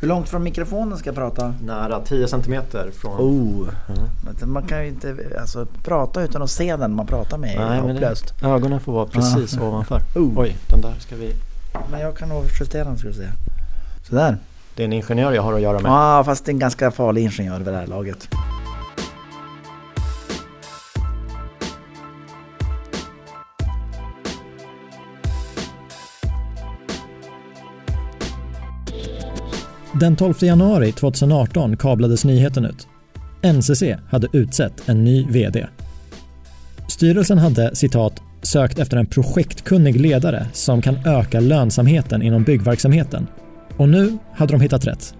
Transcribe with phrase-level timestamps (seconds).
[0.00, 1.54] Hur långt från mikrofonen ska jag prata?
[1.64, 3.20] Nära, 10 centimeter från...
[3.20, 3.68] Oh.
[3.88, 4.52] Mm.
[4.52, 7.56] Man kan ju inte alltså, prata utan att se den man pratar med.
[7.58, 9.62] Nej, men det, ögonen får vara precis ja.
[9.62, 10.00] ovanför.
[10.16, 10.32] Oh.
[10.36, 11.32] Oj, den där ska vi...
[11.90, 13.28] Men jag kan nog justera den ska du se.
[14.08, 14.36] Sådär.
[14.74, 15.90] Det är en ingenjör jag har att göra med.
[15.90, 18.28] Ja, fast det är en ganska farlig ingenjör vid det här laget.
[30.00, 32.88] Den 12 januari 2018 kablades nyheten ut.
[33.42, 35.66] NCC hade utsett en ny VD.
[36.88, 43.26] Styrelsen hade citat sökt efter en projektkunnig ledare som kan öka lönsamheten inom byggverksamheten.
[43.76, 45.14] Och nu hade de hittat rätt.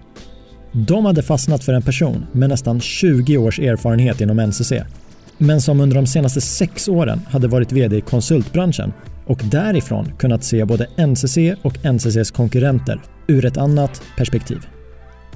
[0.71, 4.73] De hade fastnat för en person med nästan 20 års erfarenhet inom NCC,
[5.41, 8.93] men som under de senaste sex åren hade varit VD i konsultbranschen
[9.25, 14.57] och därifrån kunnat se både NCC och NCCs konkurrenter ur ett annat perspektiv.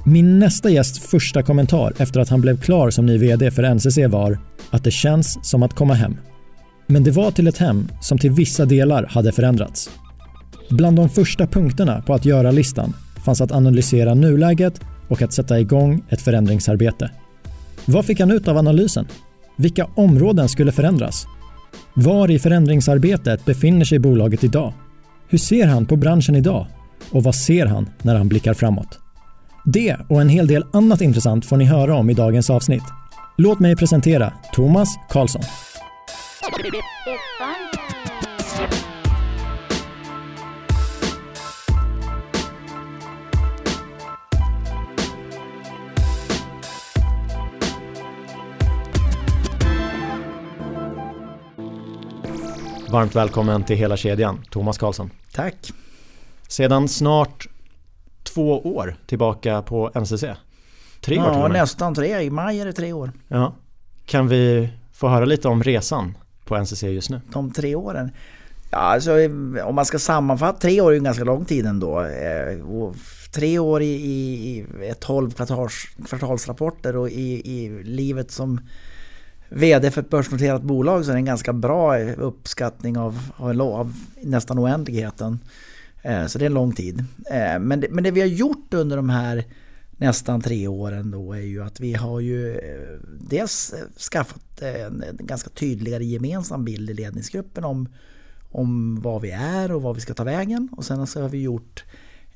[0.04, 3.98] Min nästa gästs första kommentar efter att han blev klar som ny VD för NCC
[4.08, 4.38] var
[4.70, 6.16] att det känns som att komma hem.
[6.86, 9.90] Men det var till ett hem som till vissa delar hade förändrats.
[10.70, 12.92] Bland de första punkterna på att göra-listan
[13.24, 17.10] fanns att analysera nuläget och att sätta igång ett förändringsarbete.
[17.84, 19.06] Vad fick han ut av analysen?
[19.56, 21.26] Vilka områden skulle förändras?
[21.94, 24.72] Var i förändringsarbetet befinner sig bolaget idag?
[25.28, 26.66] Hur ser han på branschen idag?
[27.10, 28.98] Och vad ser han när han blickar framåt?
[29.64, 32.84] Det och en hel del annat intressant får ni höra om i dagens avsnitt.
[33.38, 35.42] Låt mig presentera Thomas Karlsson.
[52.90, 55.10] Varmt välkommen till hela kedjan, Thomas Karlsson.
[55.32, 55.72] Tack.
[56.48, 57.48] Sedan snart
[58.22, 60.24] två år tillbaka på NCC.
[61.00, 62.20] Tre år Ja, nästan tre.
[62.20, 63.12] I maj är det tre år.
[63.28, 63.54] Ja.
[64.04, 67.20] Kan vi få höra lite om resan på NCC just nu?
[67.32, 68.10] De tre åren?
[68.70, 69.12] Ja, alltså,
[69.64, 72.00] om man ska sammanfatta, tre år är ju ganska lång tid ändå.
[72.00, 72.92] Eh,
[73.34, 78.60] tre år i, i, i 12 kvartals, kvartalsrapporter och i, i livet som
[79.48, 83.94] VD för ett börsnoterat bolag så är det en ganska bra uppskattning av, av, av
[84.22, 85.38] nästan oändligheten.
[86.02, 87.04] Eh, så det är en lång tid.
[87.30, 89.44] Eh, men det, men det vi har gjort under de här
[89.96, 93.74] nästan tre åren då är ju att vi har ju eh, dels
[94.12, 97.88] skaffat en, ganska tydligare gemensam bild i ledningsgruppen om,
[98.50, 100.68] om vad vi är och vad vi ska ta vägen.
[100.72, 101.84] Och sen så har vi gjort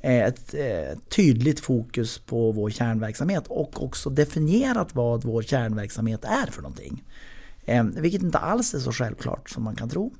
[0.02, 6.50] Eh, ett eh, tydligt fokus på vår kärnverksamhet och också definierat vad vår kärnverksamhet är
[6.50, 7.04] för någonting.
[7.64, 10.12] Eh, vilket inte alls är så självklart som man kan tro.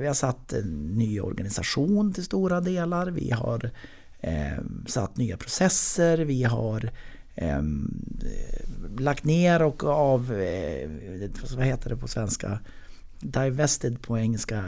[0.00, 3.06] Vi har satt en ny organisation till stora delar.
[3.06, 3.70] Vi har
[4.86, 6.18] satt nya processer.
[6.18, 6.90] Vi har
[8.98, 10.26] lagt ner och av,
[11.56, 12.60] vad heter det på svenska,
[13.20, 14.64] divested på engelska,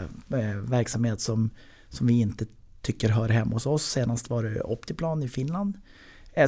[0.62, 1.50] verksamhet som,
[1.88, 2.46] som vi inte
[2.82, 3.84] tycker hör hemma hos oss.
[3.84, 5.74] Senast var det Optiplan i Finland.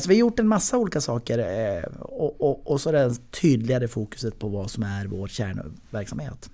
[0.01, 1.39] Så vi har gjort en massa olika saker
[2.01, 6.51] och, och, och så är det tydligare fokuset på vad som är vår kärnverksamhet.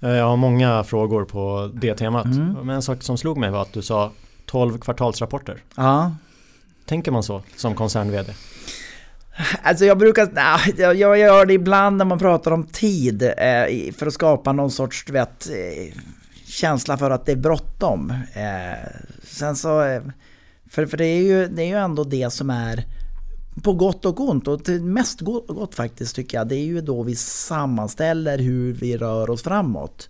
[0.00, 2.24] Eh, jag har många frågor på det temat.
[2.24, 2.52] Mm.
[2.52, 4.12] Men en sak som slog mig var att du sa
[4.46, 5.62] 12 kvartalsrapporter.
[5.76, 6.14] Ja.
[6.86, 8.32] Tänker man så som koncern-VD?
[9.62, 10.28] Alltså jag brukar,
[10.76, 15.10] jag, gör det ibland när man pratar om tid eh, för att skapa någon sorts
[15.10, 15.94] vet, eh,
[16.46, 18.12] känsla för att det är bråttom.
[19.30, 20.02] Sen så, eh,
[20.70, 22.84] för, för det, är ju, det är ju ändå det som är
[23.62, 24.48] på gott och ont.
[24.48, 28.96] Och mest gott, gott faktiskt tycker jag, det är ju då vi sammanställer hur vi
[28.96, 30.08] rör oss framåt.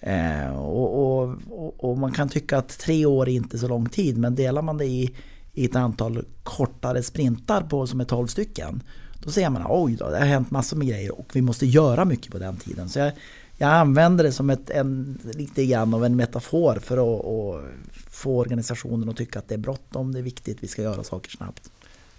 [0.00, 1.34] Eh, och, och,
[1.76, 4.76] och, man kan tycka att tre år är inte så lång tid, men delar man
[4.76, 5.14] det i,
[5.52, 8.82] i ett antal kortare sprintar på som är 12 stycken,
[9.22, 12.04] då ser man oj då, det har hänt massor med grejer och vi måste göra
[12.04, 12.88] mycket på den tiden.
[12.88, 13.12] Så jag,
[13.60, 17.70] jag använder det som ett, en, lite grann av en metafor för att, att
[18.10, 21.30] få organisationen att tycka att det är bråttom, det är viktigt, vi ska göra saker
[21.30, 21.70] snabbt.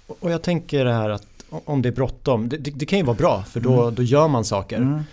[0.07, 3.17] Och jag tänker det här att om det är bråttom, det, det, kan ju vara
[3.17, 3.95] bra för då, mm.
[3.95, 4.77] då gör man saker.
[4.77, 5.03] Mm.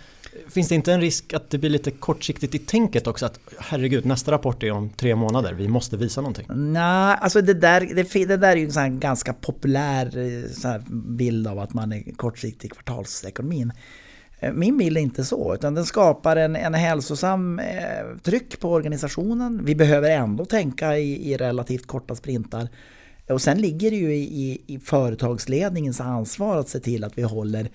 [0.47, 3.25] Finns det inte en risk att det blir lite kortsiktigt i tänket också?
[3.25, 6.45] Att herregud, nästa rapport är om tre månader, vi måste visa någonting.
[6.49, 10.17] Nej, alltså det där, det, det där är ju en ganska populär
[10.65, 13.73] eh, bild av att man är kortsiktig i kvartalsekonomin.
[14.39, 18.71] Eh, min bild är inte så, utan den skapar en, en hälsosam eh, tryck på
[18.71, 19.65] organisationen.
[19.65, 22.67] Vi behöver ändå tänka i, i relativt korta sprintar.
[23.29, 27.69] Och sen ligger det ju i, i företagsledningens ansvar att se till att vi håller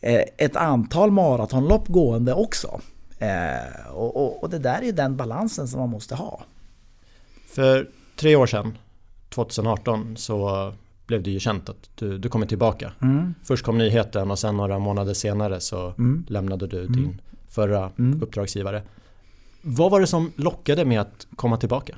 [0.00, 2.80] eh, ett antal maratonlopp gående också.
[3.18, 6.44] Eh, och, och, och, det där är ju den balansen som man måste ha.
[7.46, 8.78] För tre år sedan,
[9.28, 10.72] 2018, så
[11.06, 12.92] blev det ju känt att du, du kommer tillbaka.
[13.02, 13.34] Mm.
[13.44, 16.24] Först kom nyheten och sen några månader senare så Mm.
[16.28, 16.92] lämnade du Mm.
[16.92, 18.22] din förra Mm.
[18.22, 18.82] uppdragsgivare.
[19.62, 21.94] Vad var det som lockade med att komma tillbaka?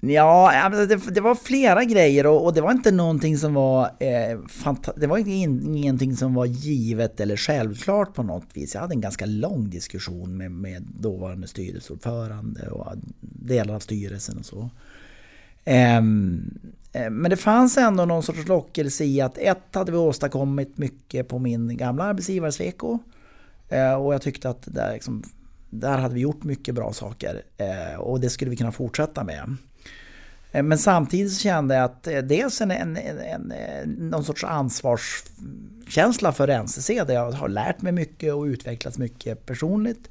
[0.00, 4.38] Ja, det, det var flera grejer och, och det var inte någonting som var eh,
[4.96, 8.74] Det var in, ingenting som var givet eller självklart på något vis.
[8.74, 14.44] Jag hade en ganska lång diskussion med, med dåvarande styrelseordförande och delar av styrelsen och
[14.46, 14.70] så.
[15.64, 16.58] Ehm,
[16.92, 21.28] eh, men det fanns ändå någon sorts lockelse i att ett hade vi åstadkommit mycket
[21.28, 22.98] på min gamla arbetsgivare Sweco.
[23.68, 25.22] Eh, och jag tyckte att där, liksom,
[25.70, 29.56] där hade vi gjort mycket bra saker eh, och det skulle vi kunna fortsätta med.
[30.62, 33.52] Men samtidigt så kände jag att dels en, en, en,
[33.98, 40.10] någon sorts ansvarskänsla för NCC där jag har lärt mig mycket och utvecklats mycket personligt.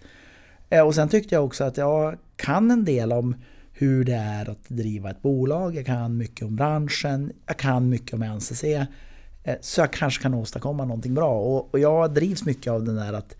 [0.85, 3.35] Och sen tyckte jag också att jag kan en del om
[3.83, 5.75] hur det är att driva ett bolag.
[5.75, 8.63] Jag kan mycket om branschen, jag kan mycket om NCC.
[8.63, 11.39] Eh, Så jag kanske kan åstadkomma någonting bra.
[11.39, 13.35] Och jag drivs mycket av den där att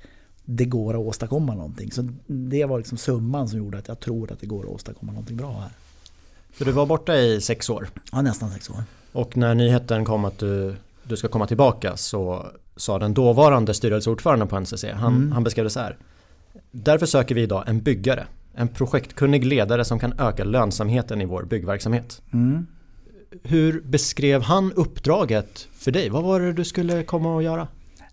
[0.46, 1.92] det går att åstadkomma någonting.
[1.92, 5.12] Så det var liksom summan som gjorde att jag tror att det går att åstadkomma
[5.12, 5.70] någonting bra här.
[6.52, 8.84] För du var borta i sex år Ja, nästan sex år.
[9.12, 12.46] och när nyheten kom att du, du ska komma tillbaka så
[12.76, 15.32] sa den dåvarande styrelseordföranden på NCC, han, Mm.
[15.32, 15.98] han beskrev det så här.
[16.72, 21.44] Därför söker vi idag en byggare, en projektkunnig ledare som kan öka lönsamheten i vår
[21.44, 22.22] byggverksamhet.
[22.34, 22.68] Mm.
[23.44, 26.10] Hur beskrev han uppdraget för dig?
[26.10, 27.68] Vad var det du skulle komma och göra?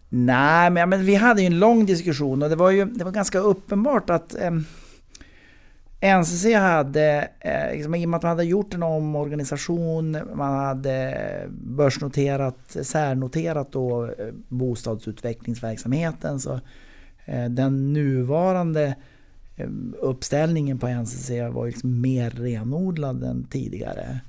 [0.09, 3.13] Nej, men, men vi hade ju en lång diskussion och det var ju det var
[3.13, 4.51] ganska uppenbart att eh,
[6.01, 11.17] NCC hade, eh, liksom, i och med att man hade gjort en omorganisation, man hade
[11.51, 14.11] börsnoterat, särnoterat då eh,
[14.49, 16.61] bostadsutvecklingsverksamheten så
[17.25, 18.95] eh, den nuvarande
[19.61, 19.69] Eh,
[20.01, 24.21] uppställningen på NCC var ju liksom mer renodlad än tidigare.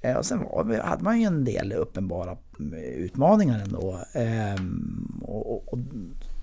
[0.00, 4.00] Eh, och sen var, hade man ju en del uppenbara eh, utmaningar ändå.
[4.12, 5.78] Ehm, och, och,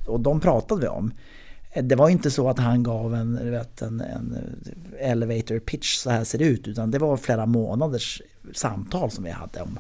[0.08, 1.12] och, de pratade vi om.
[1.84, 4.38] Det var inte så att han gav en, vet, en, en
[5.00, 6.68] elevator pitch, så här ser det ut.
[6.68, 8.22] Utan det var flera månaders
[8.54, 9.80] samtal som vi hade om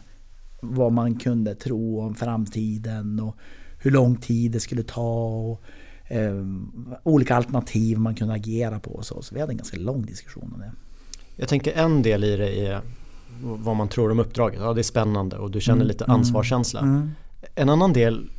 [0.61, 3.35] vad man kunde tro om framtiden och
[3.79, 5.27] hur lång tid det skulle ta.
[5.27, 5.63] Och,
[6.07, 6.43] eh,
[7.03, 9.21] olika alternativ man kunde agera på och så.
[9.21, 10.71] Så vi hade en ganska lång diskussion om det.
[11.35, 12.81] Jag tänker en del i det är
[13.41, 14.59] vad man tror om uppdraget.
[14.61, 16.79] Ja, det är spännande och du känner Mm, lite mm, ansvarskänsla.
[16.79, 17.11] Mm.
[17.55, 18.29] En annan del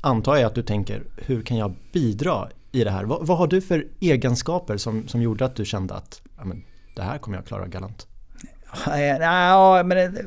[0.00, 3.04] antar jag att du tänker, hur kan jag bidra i det här?
[3.04, 6.64] Vad, vad har du för egenskaper som, som gjorde att du kände att ja, men,
[6.96, 8.06] det här kommer jag klara galant?
[8.86, 10.24] Eh, Ja, men det,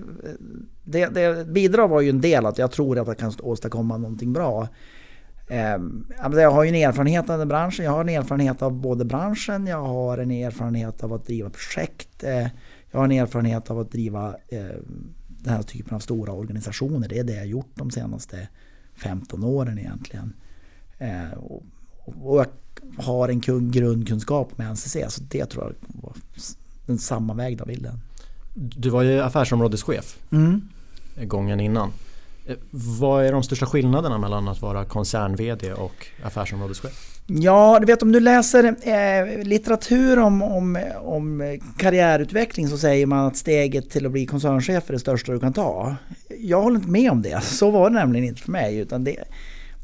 [0.83, 4.33] det, det bidrar var ju en del att jag tror att jag kan åstadkomma någonting
[4.33, 4.67] bra.
[5.51, 7.85] Ehm, Jag har ju en erfarenhet av den branschen.
[7.85, 12.23] Jag har en erfarenhet av både branschen, jag har en erfarenhet av att driva projekt.
[12.23, 12.47] eh,
[12.91, 14.65] Jag har en erfarenhet av att driva eh,
[15.27, 17.07] den här typen av stora organisationer.
[17.09, 18.47] Det är det jag gjort de senaste
[18.95, 20.33] 15 åren egentligen.
[20.97, 21.63] Eh, Och,
[22.37, 22.45] jag
[22.97, 26.13] har en grundkunskap med NCC, så det tror jag var
[26.85, 27.99] den sammanvägda bilden.
[28.53, 30.61] Du var ju affärsområdeschef Mm.
[31.27, 31.91] gången innan.
[32.45, 37.11] Eh, vad är de största skillnaderna mellan att vara koncern-VD och affärsområdeschef?
[37.27, 43.25] Ja, du vet om du läser eh, litteratur om, om, om karriärutveckling så säger man
[43.25, 45.95] att steget till att bli koncernchef är det största du kan ta.
[46.39, 47.41] Jag håller inte med om det.
[47.43, 48.77] Så var det nämligen inte för mig.
[48.77, 49.23] Utan det,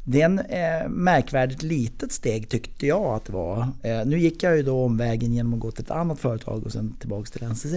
[0.04, 3.68] det är en eh, märkvärdigt litet steg tyckte jag att det var.
[3.82, 6.72] Eh, nu gick jag ju då omvägen genom att gå till ett annat företag och
[6.72, 7.74] sen tillbaks till NCC.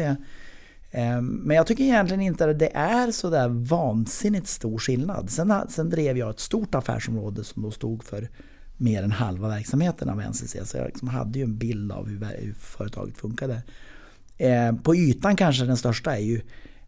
[0.92, 5.30] Ehm, men jag tycker egentligen inte att det är så där vansinnigt stor skillnad.
[5.30, 8.30] Sen, sen drev jag ett stort affärsområde som då stod för
[8.78, 10.58] mer än halva verksamheten av NCC.
[10.64, 13.62] Så jag liksom hade ju en bild av hur, hur företaget funkade.
[14.38, 16.42] Eh, på ytan kanske den största är ju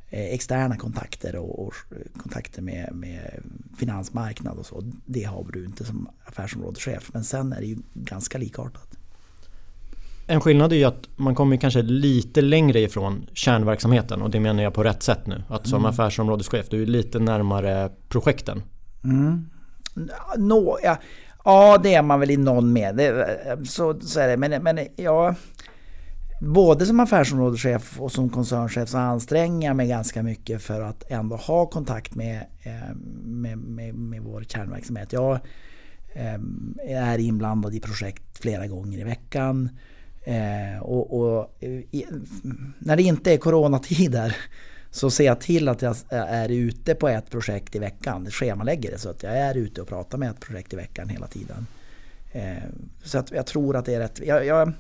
[0.09, 1.73] eh, externa kontakter och, och
[2.17, 3.43] kontakter med, med
[3.77, 4.91] finansmarknad och så.
[5.05, 7.09] Det har du inte som affärsområdeschef.
[7.13, 8.92] Men sen är det ju ganska likartat.
[10.27, 14.63] En skillnad är ju att man kommer kanske lite längre ifrån kärnverksamheten och det menar
[14.63, 15.43] jag på rätt sätt nu.
[15.47, 15.89] Att som Mm.
[15.89, 18.63] affärsområdeschef, du är lite närmare projekten.
[19.03, 19.45] Mm.
[20.37, 20.97] Nå, ja,
[21.45, 22.95] ja, det är man väl i någon med.
[22.95, 23.27] Det,
[23.65, 24.37] så, så är det.
[24.37, 25.35] Men, men ja,
[26.41, 31.35] både som affärsområdeschef och som koncernchef så anstränger jag mig ganska mycket för att ändå
[31.35, 35.13] ha kontakt med, eh, med, med, med vår kärnverksamhet.
[35.13, 35.39] Jag
[36.13, 36.39] eh,
[36.87, 39.69] är inblandad i projekt flera gånger i veckan.
[40.25, 42.05] Eh, och, och eh, i,
[42.79, 44.35] när det inte är coronatider
[44.91, 48.27] så ser jag till att jag eh, är ute på ett projekt i veckan.
[48.31, 51.27] Schemalägger det så att jag är ute och pratar med ett projekt i veckan hela
[51.27, 51.67] tiden.
[52.31, 52.63] Eh,
[53.03, 54.19] så att jag tror att det är rätt.
[54.25, 54.73] Jag, jag,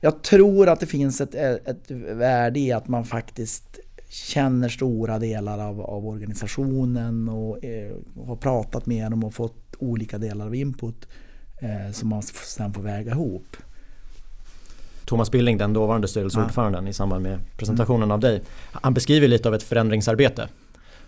[0.00, 5.18] jag tror att det finns ett, eh, ett värde i att man faktiskt känner stora
[5.18, 7.96] delar av, av organisationen och eh,
[8.26, 11.08] har pratat med dem och fått olika delar av input
[11.60, 13.56] eh, som man sen får väga ihop.
[15.06, 16.90] Thomas Billing, den dåvarande styrelseordföranden ja.
[16.90, 18.10] i samband med presentationen mm.
[18.10, 18.42] av dig.
[18.72, 20.48] Han beskriver lite av ett förändringsarbete.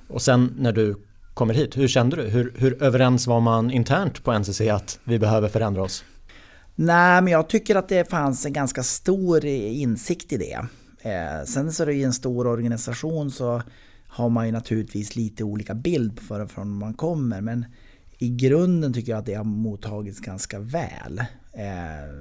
[0.09, 0.97] Och sen när du
[1.35, 2.23] kommer hit, hur kände du?
[2.23, 6.05] Hur, hur överens var man internt på NCC att vi behöver förändra oss?
[6.75, 10.67] Nej, men jag tycker att det fanns en ganska stor insikt i det.
[11.01, 13.63] Eh, sen så är det ju en stor organisation så
[14.09, 17.41] har man ju naturligtvis lite olika bild för från man kommer.
[17.41, 17.65] Men
[18.19, 21.19] i grunden tycker jag att det har mottagits ganska väl.
[21.53, 22.15] Eh,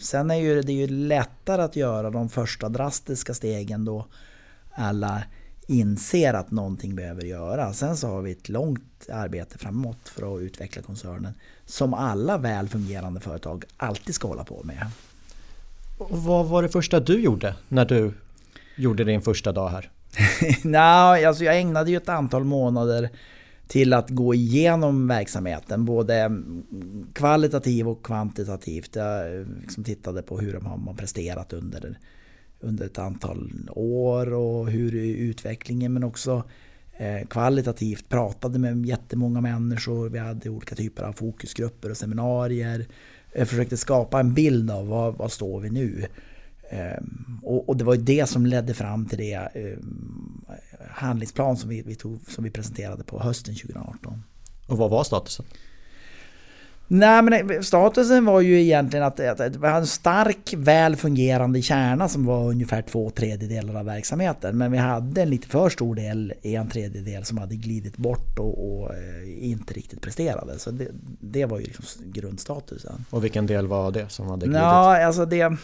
[0.00, 4.06] sen är ju, det ju lättare att göra de första drastiska stegen då
[4.70, 5.22] alla
[5.66, 7.78] inser att någonting behöver göras.
[7.78, 11.34] Sen så har vi ett långt arbete framåt för att utveckla koncernen
[11.66, 14.86] som alla väl fungerande företag alltid ska hålla på med.
[15.98, 18.12] Och vad var det första du gjorde när du
[18.76, 19.90] gjorde din första dag här?
[20.64, 23.10] Nej, alltså jag ägnade ju ett antal månader
[23.68, 26.42] till att gå igenom verksamheten, både
[27.12, 28.96] kvalitativt och kvantitativt.
[28.96, 31.98] Jag eh, liksom tittade på hur de har presterat under,
[32.60, 36.42] under ett antal år och hur utvecklingen, men också
[36.96, 40.08] eh, kvalitativt pratade med jättemånga människor.
[40.08, 42.86] Vi hade olika typer av fokusgrupper och seminarier.
[43.34, 46.06] Jag försökte skapa en bild av var, var står vi nu.
[46.70, 50.44] Ehm, och, och, det var ju det som ledde fram till det ehm,
[50.92, 54.22] handlingsplan som vi, vi, tog, som vi presenterade på hösten 2018.
[54.66, 55.44] Och vad var statusen?
[56.90, 61.62] Nej men statusen var ju egentligen att, att, att vi hade en stark, väl fungerande
[61.62, 64.58] kärna som var ungefär två tredjedelar av verksamheten.
[64.58, 68.80] Men vi hade en lite för stor del, en tredjedel, som hade glidit bort och,
[68.82, 70.58] och eh, inte riktigt presterade.
[70.58, 70.88] Så det,
[71.20, 73.04] det var ju liksom grundstatusen.
[73.10, 74.62] Och vilken del var det som hade glidit?
[74.62, 75.56] Ja, alltså det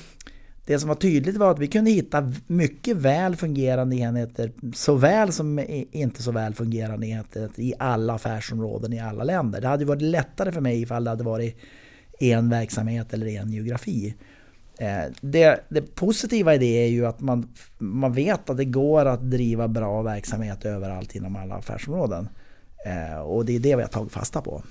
[0.67, 5.59] det som var tydligt var att vi kunde hitta mycket väl fungerande enheter såväl som
[5.93, 9.61] inte så väl fungerande enheter i alla affärsområden i alla länder.
[9.61, 11.57] Det hade varit lättare för mig ifall det hade varit
[12.21, 14.15] en verksamhet eller en geografi.
[14.79, 19.07] Eh, det, det, positiva i det är ju att man, man vet att det går
[19.07, 22.29] att driva bra verksamhet överallt inom alla affärsområden.
[22.87, 24.63] Eh, och det är det vi har tagit fasta på.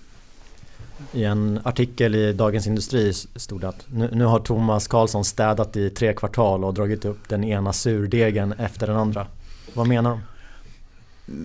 [1.14, 5.78] I en artikel i Dagens Industri stod det att nu, nu, har Thomas Karlsson städat
[5.78, 9.28] i tre kvartal och dragit upp den ena surdegen efter den andra.
[9.74, 10.22] Vad menar de?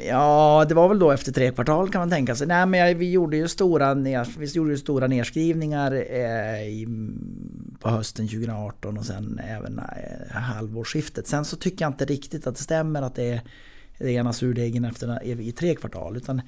[0.02, 2.46] Ja, det var väl då efter tre kvartal kan man tänka sig.
[2.46, 6.86] Nej, men vi gjorde ju stora, vi gjorde ju stora nedskrivningar eh, i,
[7.80, 11.26] på hösten 2018 och sen även eh, halvårsskiftet.
[11.26, 13.40] Sen så tycker jag inte riktigt att det stämmer att det är
[13.98, 16.16] det ena surdegen efter i tre kvartal.
[16.16, 16.42] Utan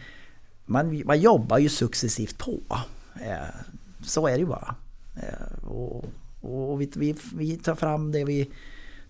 [0.70, 2.60] man, man jobbar ju successivt på.
[3.14, 3.54] Eh,
[4.02, 4.74] så är det ju bara.
[5.16, 6.04] Eh, och,
[6.40, 8.50] och vi, vi, vi, tar fram det vi,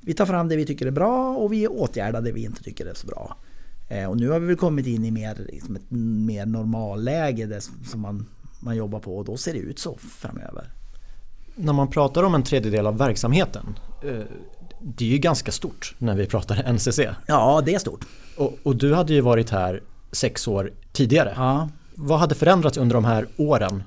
[0.00, 2.86] vi tar fram det vi tycker är bra och vi åtgärdar det vi inte tycker
[2.86, 3.36] är så bra.
[3.88, 7.60] Eh, och nu har vi väl kommit in i mer, liksom ett mer normalläge där,
[7.90, 8.26] som man,
[8.60, 10.72] man jobbar på och då ser det ut så framöver.
[11.54, 13.78] När man pratar om en tredjedel av verksamheten
[14.80, 17.00] det är ju ganska stort när vi pratar NCC.
[17.26, 18.04] Ja, det är stort.
[18.36, 21.32] Och, och du hade ju varit här sex år tidigare.
[21.36, 21.68] Ja.
[21.94, 23.82] Vad hade förändrats under de här åren?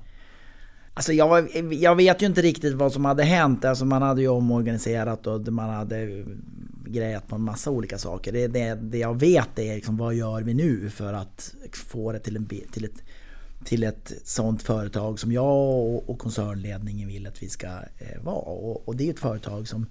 [0.93, 3.65] Alltså jag, jag vet ju inte riktigt vad som hade hänt.
[3.65, 6.25] Alltså man hade ju omorganiserat och man hade
[6.85, 8.31] grejat på en massa olika saker.
[8.31, 12.19] Det, det, det jag vet är liksom vad gör vi nu för att få det
[12.19, 13.03] till, en, till, ett,
[13.65, 18.35] till ett sånt företag som jag och, och koncernledningen vill att vi ska eh, vara.
[18.35, 19.85] Och, och, det är ett företag som,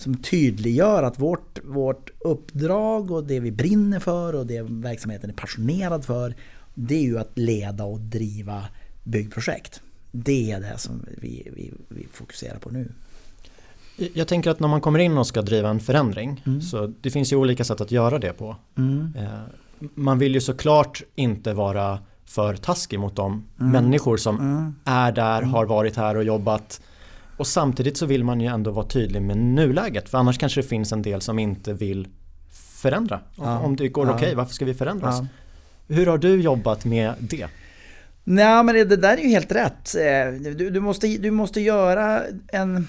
[0.00, 5.34] som tydliggör att vårt, vårt uppdrag och det vi brinner för och det verksamheten är
[5.34, 6.34] passionerad för
[6.74, 8.64] det är ju att leda och driva
[9.04, 9.80] byggprojekt.
[10.10, 12.92] Det är det som vi, vi, vi fokuserar på nu.
[14.14, 16.62] Jag tänker att när man kommer in och ska driva en förändring mm.
[16.62, 18.56] så det finns ju olika sätt att göra det på.
[18.78, 19.12] Mm.
[19.18, 19.40] Eh,
[19.94, 23.72] man vill ju såklart inte vara för taskig mot de mm.
[23.72, 24.74] människor som mm.
[24.84, 25.50] är där, mm.
[25.50, 26.80] har varit här och jobbat.
[27.40, 30.68] Och samtidigt så vill man ju ändå vara tydlig med nuläget för annars kanske det
[30.68, 32.08] finns en del som inte vill
[32.52, 33.20] förändra.
[33.36, 33.58] Ja.
[33.58, 34.14] Om det går ja.
[34.14, 35.18] okej, okay, varför ska vi förändras?
[35.20, 35.26] Ja.
[35.94, 37.48] Hur har du jobbat med det?
[38.24, 39.94] Nej men det där är ju helt rätt.
[39.94, 42.86] Eh, du, du, måste, du måste göra en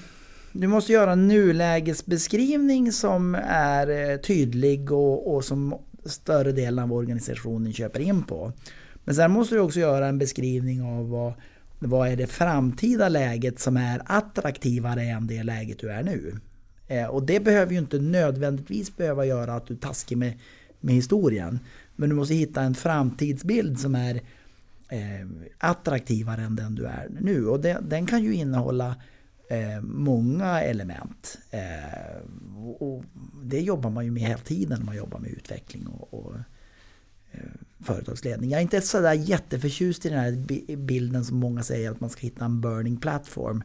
[0.52, 6.94] du måste göra en nulägesbeskrivning som är eh, tydlig och, och som större delen av
[6.94, 8.54] organisationen köper in på.
[9.04, 11.34] Men sen måste du också göra en beskrivning av vad,
[11.88, 16.40] vad är det framtida läget som är attraktivare än det läget du är nu.
[16.88, 20.40] Eh, och det behöver ju inte nödvändigtvis behöva göra att du är taskig med,
[20.80, 21.60] med historien.
[21.96, 24.16] Men du måste hitta en framtidsbild som är
[24.90, 27.48] eh, attraktivare än den du är nu.
[27.48, 28.96] Och det, den kan ju innehålla
[29.50, 31.38] eh, många element.
[31.52, 32.22] Eh,
[32.58, 33.04] och, och,
[33.44, 36.36] det jobbar man ju med hela tiden när man jobbar med utveckling och, och
[37.32, 37.40] eh,
[37.84, 38.50] företagsledning.
[38.50, 40.32] Jag är inte sådär jätteförtjust i den här
[40.76, 43.64] bilden som många säger att man ska hitta en burning platform.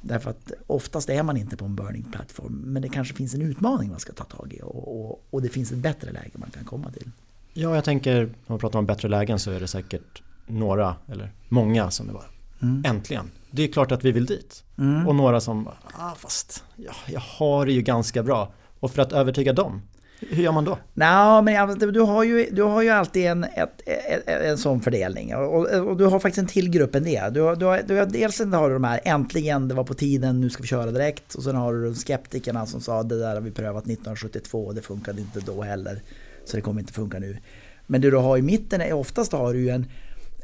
[0.00, 2.62] Därför att oftast är man inte på en burning platform.
[2.66, 5.48] Men det kanske finns en utmaning man ska ta tag i och, och, och det
[5.48, 7.10] finns ett bättre läge man kan komma till.
[7.52, 11.32] Ja, jag tänker om man pratar om bättre lägen så är det säkert några eller
[11.48, 12.24] många som är bara
[12.62, 12.82] mm.
[12.86, 13.30] äntligen.
[13.50, 14.64] Det är klart att vi vill dit.
[14.78, 15.06] Mm.
[15.06, 15.68] Och några som,
[15.98, 18.52] ah, fast ja, jag har det ju ganska bra.
[18.80, 19.82] Och för att övertyga dem,
[20.20, 20.78] hur gör man då?
[20.94, 25.36] Nå, men du har ju, du har ju alltid en, ett, ett, en sån fördelning.
[25.36, 27.34] Och, och, du har faktiskt en till grupp än det.
[27.34, 29.94] Du har, du har, du har, dels har du de här äntligen, det var på
[29.94, 31.34] tiden, nu ska vi köra direkt.
[31.34, 34.82] Och sen har du skeptikerna som sa det där har vi prövat 1972 och det
[34.82, 36.02] funkade inte då heller.
[36.44, 37.38] Så det kommer inte funka nu.
[37.86, 39.86] Men det du har i mitten är oftast har du ju en,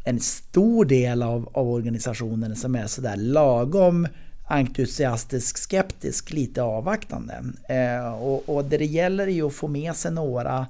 [0.05, 4.09] en stor del av, av organisationen som är sådär lagom
[4.51, 7.45] entusiastisk, skeptisk, lite avvaktande.
[7.69, 10.67] Eh, och, och det det gäller är ju att få med sig några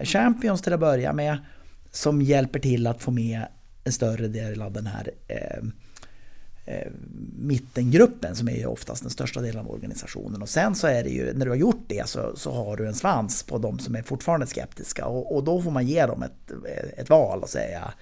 [0.00, 1.38] champions till att börja med
[1.90, 3.46] som hjälper till att få med
[3.84, 5.58] en större del av den här eh,
[6.64, 6.92] eh,
[7.38, 10.42] mittengruppen som är ju oftast den största delen av organisationen.
[10.42, 12.86] Och sen så är det ju, när du har gjort det så, så har du
[12.86, 16.22] en svans på de som är fortfarande skeptiska och, och då får man ge dem
[16.22, 16.52] ett,
[16.96, 17.92] ett val och säga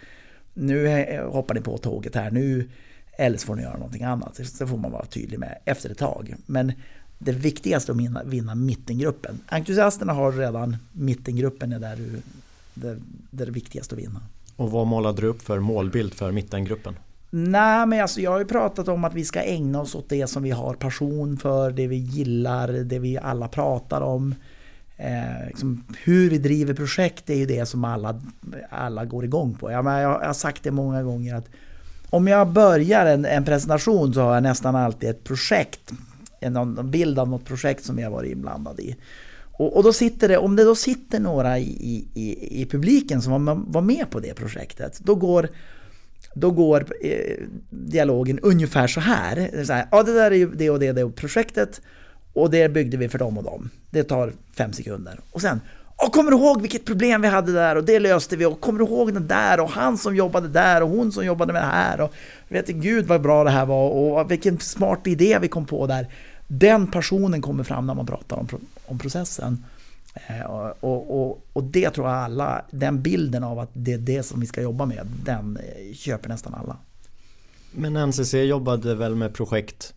[0.54, 2.70] nu eh, hoppar ni på tåget här, nu
[3.18, 4.40] eller så får ni göra någonting annat.
[4.58, 6.34] Det får man vara tydlig med efter ett tag.
[6.46, 6.72] Men
[7.18, 9.40] det viktigaste är att vinna, vinna mittengruppen.
[9.46, 12.22] Entusiasterna har redan mittengruppen är där, du,
[12.74, 12.98] där,
[13.30, 14.20] där det är viktigast att vinna.
[14.56, 16.94] Och vad målade du upp för målbild för mittengruppen?
[17.30, 20.26] Nej, men alltså jag har ju pratat om att vi ska ägna oss åt det
[20.26, 24.34] som vi har passion för, det vi gillar, det vi alla pratar om.
[24.96, 28.20] Eh, liksom, hur vi driver projekt är ju det som alla,
[28.70, 29.70] alla går igång på.
[29.70, 31.48] Jag, jag har sagt det många gånger att
[32.14, 35.92] om jag börjar en, en, presentation så har jag nästan alltid ett projekt.
[36.40, 38.96] En, en bild av något projekt som jag varit inblandad i.
[39.52, 43.44] Och, och, då sitter det, om det då sitter några i, i, i publiken som
[43.44, 45.48] var, var med på det projektet, då går
[46.34, 49.64] då går eh, dialogen ungefär så här.
[49.64, 51.80] Så här ja, det där är ju det och det, det projektet
[52.32, 53.70] och det byggde vi för dem och dem.
[53.90, 55.20] Det tar fem sekunder.
[55.30, 55.60] Och sen,
[55.96, 58.78] och kommer du ihåg vilket problem vi hade där och det löste vi och kommer
[58.78, 61.66] du ihåg den där och han som jobbade där och hon som jobbade med det
[61.66, 62.12] här och
[62.48, 66.06] vet gud vad bra det här var och vilken smart idé vi kom på där.
[66.46, 68.48] Den personen kommer fram när man pratar om,
[68.86, 69.64] om processen.
[70.14, 70.40] Eh,
[70.80, 74.40] och, och, och, det tror jag alla, den bilden av att det är det som
[74.40, 76.76] vi ska jobba med, den eh, köper nästan alla.
[77.72, 79.94] Men NCC jobbade väl med projekt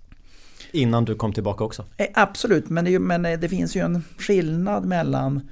[0.72, 1.86] innan du kom tillbaka också?
[1.98, 5.50] Eh, absolut, men det, men det finns ju en skillnad mellan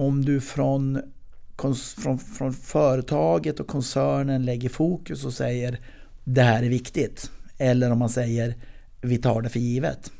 [0.00, 1.02] om du från,
[1.98, 5.78] från, från företaget och koncernen lägger fokus och säger
[6.24, 7.30] det här är viktigt.
[7.58, 8.54] Eller om man säger
[9.00, 10.12] vi tar det för givet.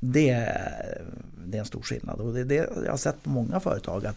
[0.00, 0.30] Det,
[1.46, 2.20] det är en stor skillnad.
[2.20, 4.16] Och det, det, jag har sett på många företag att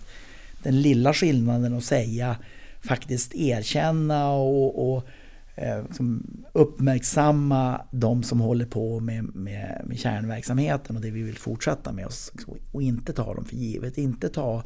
[0.63, 2.37] den lilla skillnaden att säga
[2.81, 5.03] faktiskt erkänna och, och
[5.83, 11.91] liksom uppmärksamma de som håller på med, med, med kärnverksamheten och det vi vill fortsätta
[11.91, 12.31] med oss
[12.71, 13.97] och inte ta dem för givet.
[13.97, 14.63] Inte ta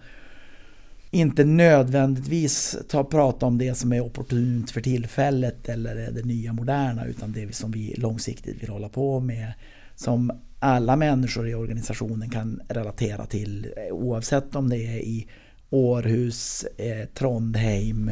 [1.12, 7.06] inte nödvändigtvis ta prata om det som är opportunt för tillfället eller det nya moderna
[7.06, 9.54] utan det som vi långsiktigt vill hålla på med.
[9.96, 15.28] Som alla människor i organisationen kan relatera till oavsett om det är i
[15.70, 18.12] Århus, eh, Trondheim,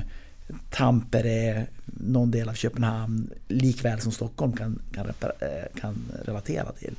[0.70, 6.96] Tampere, någon del av Köpenhamn likväl som Stockholm kan, kan, eh, kan relatera till.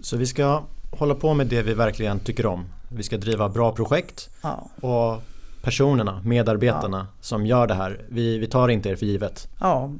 [0.00, 2.64] Så vi ska hålla på med det vi verkligen tycker om.
[2.88, 4.70] Vi ska driva bra projekt ja.
[4.80, 5.22] och
[5.62, 7.18] personerna, medarbetarna ja.
[7.20, 8.00] som gör det här.
[8.08, 9.48] Vi, vi tar inte er för givet.
[9.60, 9.92] Ja,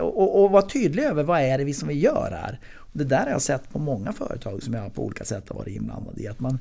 [0.00, 2.60] och, och vara tydlig över vad är det vi som vi gör här.
[2.92, 5.76] Det där har jag sett på många företag som jag på olika sätt har varit
[5.76, 6.28] inblandad i.
[6.28, 6.58] Att man,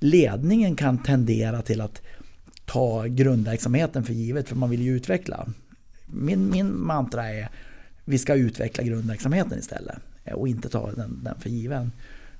[0.00, 2.02] ledningen kan tendera till att
[2.66, 5.46] ta grundverksamheten för givet för man vill ju utveckla.
[6.06, 7.48] Min, min mantra är
[8.04, 11.92] vi ska utveckla grundverksamheten istället eh, och inte ta den, den för given.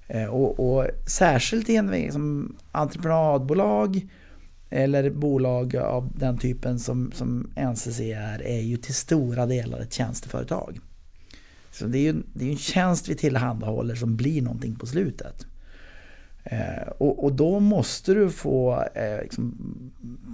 [0.08, 4.06] Eh, och, och särskilt i en liksom, entreprenadbolag
[4.70, 9.92] eller bolag av den typen som, som NCC är, är ju till stora delar ett
[9.92, 10.80] tjänsteföretag.
[11.72, 15.46] Så det är ju det är en tjänst vi tillhandahåller som blir någonting på slutet.
[16.50, 19.54] Eh, och, och, då måste du få, eh, liksom,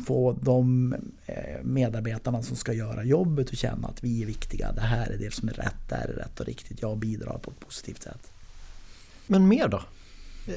[0.07, 0.93] få de
[1.27, 4.73] eh, medarbetarna som ska göra jobbet att känna att vi är viktiga.
[4.73, 6.83] Det här är det som är rätt, det här är rätt och riktigt.
[6.83, 8.33] Jag bidrar på ett positivt sätt.
[9.27, 9.83] Men mer då?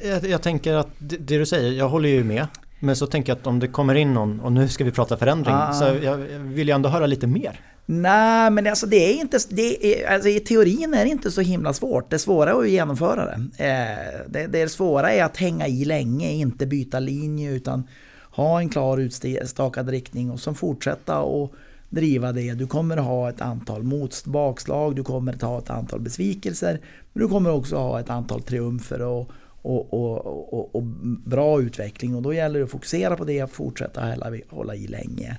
[0.04, 2.46] Jag, jag tänker att det, det, du säger, jag håller ju med.
[2.80, 5.16] Men så tänker jag att om det kommer in någon och nu ska vi prata
[5.16, 5.72] förändring Ah.
[5.72, 7.60] så jag jag vill ju ändå höra lite mer.
[7.88, 11.40] Nej, men alltså det är inte, det är, alltså i teorin är det inte så
[11.40, 12.10] himla svårt.
[12.10, 13.64] Det svåra är att genomföra det.
[13.64, 14.46] Eh, det.
[14.46, 17.84] Det svåra är att hänga i länge, inte byta linje utan
[18.30, 21.54] ha en klar utstakad riktning och sen fortsätta och
[21.90, 22.54] driva det.
[22.54, 26.80] Du kommer ha ett antal mot bakslag, du kommer att ha ett antal besvikelser,
[27.12, 29.30] men du kommer också ha ett antal triumfer och,
[29.62, 30.82] och, och, och, och
[31.26, 34.86] bra utveckling och då gäller det att fokusera på det och fortsätta hålla, hålla i
[34.86, 35.38] länge.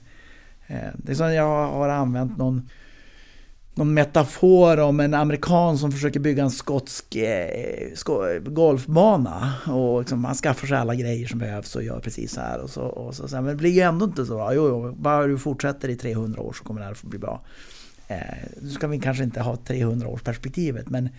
[0.67, 2.69] Eh, det är som jag har använt någon,
[3.75, 9.53] någon metafor om en amerikan som försöker bygga en skotsk eh, sko, golfbana.
[9.67, 12.59] Och liksom, han skaffar sig alla grejer som behövs och gör precis så här.
[12.59, 14.53] Och så, och så, men det blir ju ändå inte så bra.
[14.53, 17.41] Jo, jo, bara du fortsätter i 300 år så kommer det här att bli bra.
[18.07, 18.17] Eh,
[18.61, 21.09] nu ska vi kanske inte ha 300 års perspektivet men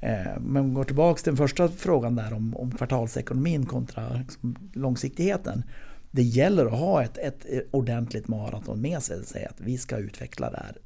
[0.00, 5.62] eh, men går tillbaka till den första frågan där om, om kvartalsekonomin kontra liksom, långsiktigheten
[6.10, 10.50] det gäller att ha ett, ett ordentligt maraton med sig säga att vi ska utveckla
[10.50, 10.76] det här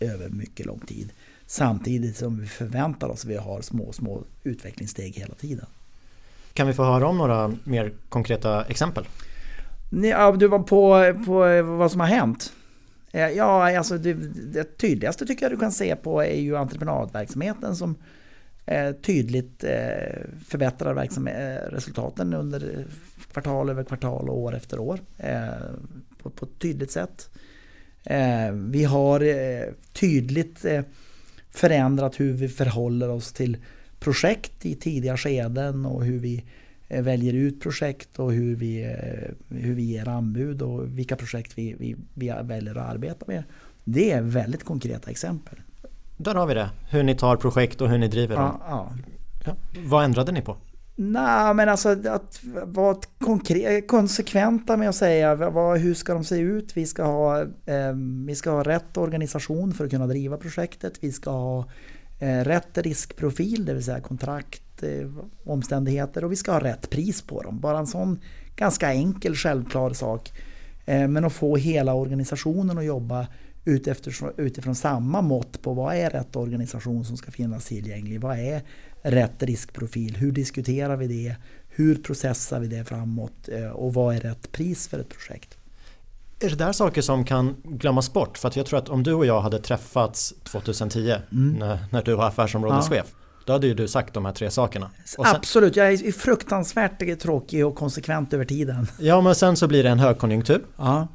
[0.00, 1.12] över mycket lång tid.
[1.46, 5.66] Samtidigt som vi förväntar oss att vi har små, små utvecklingssteg hela tiden.
[6.52, 9.04] Kan vi få höra om några mer konkreta exempel?
[9.90, 12.52] Ja, du var på, på vad som har hänt.
[13.12, 14.14] Eh, Ja, alltså det,
[14.52, 17.96] det tydligaste tycker jag du kan se på är ju entreprenadverksamheten som
[18.66, 20.94] eh, tydligt eh, förbättrar
[21.70, 22.86] resultaten under
[23.32, 25.48] kvartal över kvartal och år efter år eh,
[26.22, 27.30] på, på ett tydligt sätt.
[28.04, 30.64] Eh, vi har eh, tydligt
[31.50, 33.56] förändrat hur vi förhåller oss till
[34.00, 36.44] projekt i tidiga skeden och hur vi
[36.88, 38.96] väljer ut projekt och hur vi,
[39.48, 43.42] hur vi ger anbud och vilka projekt vi, vi, vi väljer att arbeta med.
[43.84, 45.58] Det är väldigt konkreta exempel.
[46.16, 46.70] Där har vi det.
[46.90, 48.56] Hur ni tar projekt och hur ni driver dem.
[48.60, 48.92] Ja, ja.
[49.44, 49.56] Ja.
[49.84, 50.56] Vad ändrade ni på?
[51.00, 52.96] Nej, men alltså att vara
[53.86, 56.76] konsekventa med att säga vad, hur ska de se ut?
[56.76, 57.92] Vi ska, ha, eh,
[58.26, 60.92] vi ska ha rätt organisation för att kunna driva projektet.
[61.00, 61.64] Vi ska ha
[62.18, 65.08] eh, rätt riskprofil, det vill säga kontrakt, eh,
[65.44, 67.60] omständigheter och vi ska ha rätt pris på dem.
[67.60, 68.20] Bara en sån
[68.56, 70.32] ganska enkel, självklar sak.
[70.86, 73.26] Eh, men att få hela organisationen att jobba
[73.64, 78.20] utifrån, utifrån samma mått på vad är rätt organisation som ska finnas tillgänglig?
[78.20, 78.62] Vad är
[79.02, 80.16] rätt riskprofil?
[80.16, 81.36] Hur diskuterar vi det?
[81.68, 83.48] Hur processar vi det framåt?
[83.48, 85.56] Eh, Och vad är rätt pris för ett projekt?
[86.40, 88.38] Är det där saker som kan glömmas bort?
[88.38, 92.14] För att jag tror att om du och jag hade träffats 2010 när, när du
[92.14, 93.06] var affärsområdeschef
[93.46, 94.90] Då hade ju du sagt de här tre sakerna.
[95.04, 98.86] Sen, Absolut, jag är fruktansvärt tråkig och konsekvent över tiden.
[98.98, 100.64] ja men sen så blir det en högkonjunktur.
[100.76, 101.08] Ja,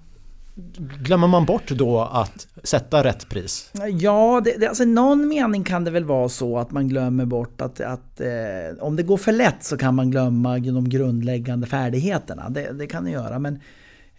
[0.99, 3.71] Glömmer man bort då att sätta rätt pris?
[3.99, 7.25] ja det, det, alltså i någon mening kan det väl vara så att man glömmer
[7.25, 11.67] bort att, att eh, om det går för lätt så kan man glömma de grundläggande
[11.67, 12.49] färdigheterna.
[12.49, 13.39] Det, det kan det göra.
[13.39, 13.53] Men,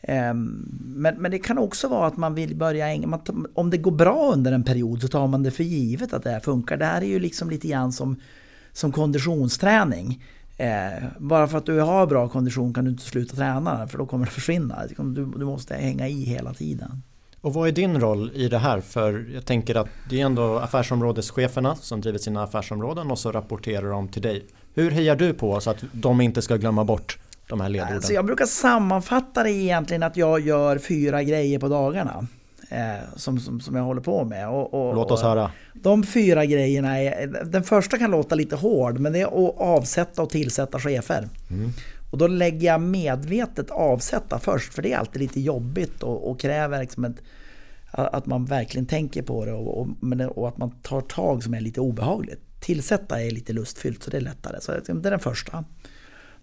[0.00, 2.86] eh, men, men det kan också vara att man vill börja...
[2.86, 3.20] ägna-
[3.54, 6.30] om det går bra under en period så tar man det för givet att det
[6.30, 6.76] här funkar.
[6.76, 8.16] Det här är ju liksom lite grann som,
[8.72, 10.22] som konditionsträning.
[10.56, 14.06] Eh, bara för att du har bra kondition kan du inte sluta träna för då
[14.06, 14.82] kommer det försvinna.
[14.98, 17.02] Du, du måste hänga i hela tiden.
[17.40, 18.80] Och vad är din roll i det här?
[18.80, 23.90] För jag tänker att det är ändå affärsområdescheferna som driver sina affärsområden och så rapporterar
[23.90, 24.46] de till dig.
[24.74, 27.96] Hur hejar du på så att de inte ska glömma bort de här ledorden?
[27.96, 32.26] Alltså jag brukar sammanfatta det egentligen att jag gör fyra grejer på dagarna.
[32.68, 34.48] Eh, som, som, som jag håller på med.
[34.48, 35.50] Och, och, Låt oss höra.
[35.72, 40.22] De fyra grejerna är, den första kan låta lite hård men det är att avsätta
[40.22, 41.28] och tillsätta chefer.
[42.10, 46.40] Och då lägger jag medvetet avsätta först för det är alltid lite jobbigt och, och
[46.40, 47.16] kräver liksom ett,
[47.90, 49.88] att man verkligen tänker på det och, och,
[50.36, 52.40] och att man tar tag som är lite obehagligt.
[52.60, 54.60] Tillsätta är lite lustfyllt så det är lättare.
[54.60, 55.64] Så det är den första.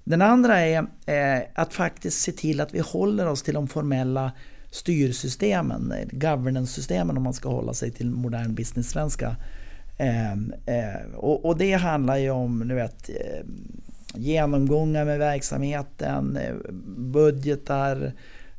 [0.03, 4.31] Den andra är eh, att faktiskt se till att vi håller oss till de formella
[4.71, 9.35] styrsystemen, eh, governance-systemen om man ska hålla sig till modern business-svenska.
[9.97, 10.31] Eh,
[10.65, 13.45] eh, och, och det handlar ju om ni vet, eh,
[14.13, 16.55] genomgångar med verksamheten, eh,
[16.97, 18.13] budgetar,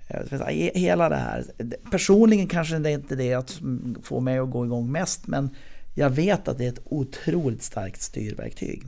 [0.08, 1.44] eh, hela det här.
[1.90, 5.50] Personligen kanske det inte är det som får mig att gå igång mest men
[5.94, 8.82] jag vet att det är ett otroligt starkt styrverktyg.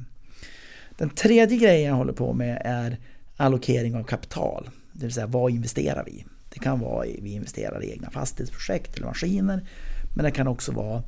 [0.99, 2.99] Den tredje grejen jag håller på med är
[3.37, 4.71] allokering av kapital.
[4.93, 6.25] Det vill säga vad investerar vi i?
[6.55, 9.69] Det kan vara vi investerar i egna fastighetsprojekt eller maskiner.
[10.14, 11.03] Men det kan också vara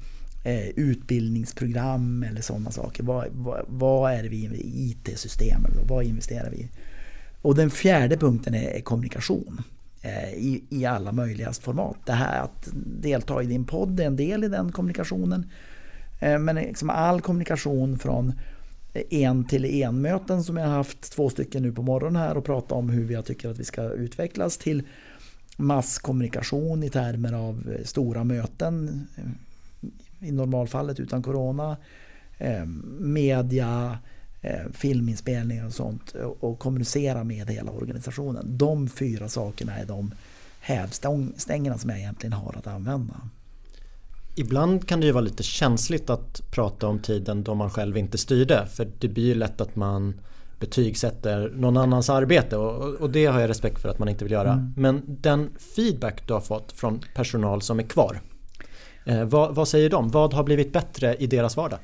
[0.45, 3.03] eh, utbildningsprogram eller sådana saker.
[3.03, 5.65] Vad, vad, vad är det vi i IT-system?
[5.65, 6.69] eller Vad investerar vi i?
[7.43, 9.63] Och den fjärde punkten är, är kommunikation.
[10.03, 11.97] Eh, I, I alla möjliga format.
[12.05, 12.69] Det här att
[13.03, 15.51] delta i din podd är en del i den kommunikationen.
[16.21, 18.33] Eh, men liksom all kommunikation från
[18.93, 22.37] eh, en till en möten som jag har haft två stycken nu på morgonen här
[22.37, 24.83] och prata om hur jag tycker att vi ska utvecklas till
[25.57, 31.77] masskommunikation i termer av eh, stora möten eh, i normalfallet utan corona,
[32.39, 32.65] eh,
[32.99, 33.99] media,
[34.73, 38.59] filminspelningar och sånt och kommunicera med hela organisationen.
[38.59, 40.15] De fyra sakerna är de
[40.61, 43.15] hävstängerna som jag egentligen har att använda.
[44.35, 48.19] Ibland kan det ju vara lite känsligt att prata om tiden då man själv inte
[48.19, 50.15] styrde för det blir ju lätt att man
[50.61, 54.33] betygsätter någon annans arbete och, och det har jag respekt för att man inte vill
[54.33, 54.53] göra.
[54.53, 54.75] Mm.
[54.77, 58.21] Men den feedback du har fått från personal som är kvar,
[59.07, 60.09] eh, vad, vad säger de?
[60.09, 61.79] Vad har blivit bättre i deras vardag?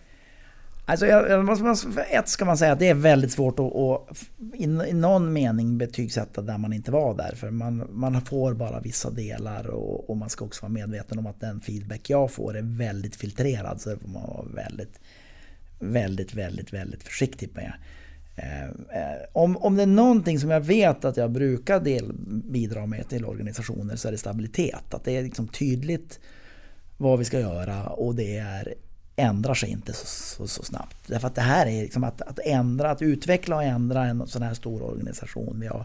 [0.84, 1.06] Alltså,
[2.10, 4.22] ett ska man säga att det är väldigt svårt att, att
[4.54, 7.34] i, i någon mening betygsätta där man inte var där.
[7.36, 11.26] För man, man får bara vissa delar och, och, man ska också vara medveten om
[11.26, 13.80] att den feedback jag får är väldigt filtrerad.
[13.80, 15.00] Så det får man vara väldigt,
[15.78, 17.72] väldigt, väldigt, väldigt försiktig med.
[18.36, 22.86] Eh, eh, om, om det är någonting som jag vet att jag brukar del, bidra
[22.86, 24.94] med till organisationer så är det stabilitet.
[24.94, 26.20] Att det är liksom tydligt
[26.96, 28.74] vad vi ska göra och det är
[29.16, 30.96] ändrar sig inte så, så, så, snabbt.
[31.06, 34.42] Därför att det här är liksom att, att ändra, att utveckla och ändra en sån
[34.42, 35.60] här stor organisation.
[35.60, 35.84] Vi har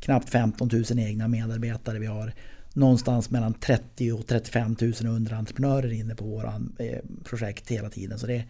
[0.00, 1.98] knappt 15 000 egna medarbetare.
[1.98, 2.32] Vi har
[2.72, 8.18] någonstans mellan 30 och 35 000 underentreprenörer inne på våra eh, projekt hela tiden.
[8.18, 8.44] Så det,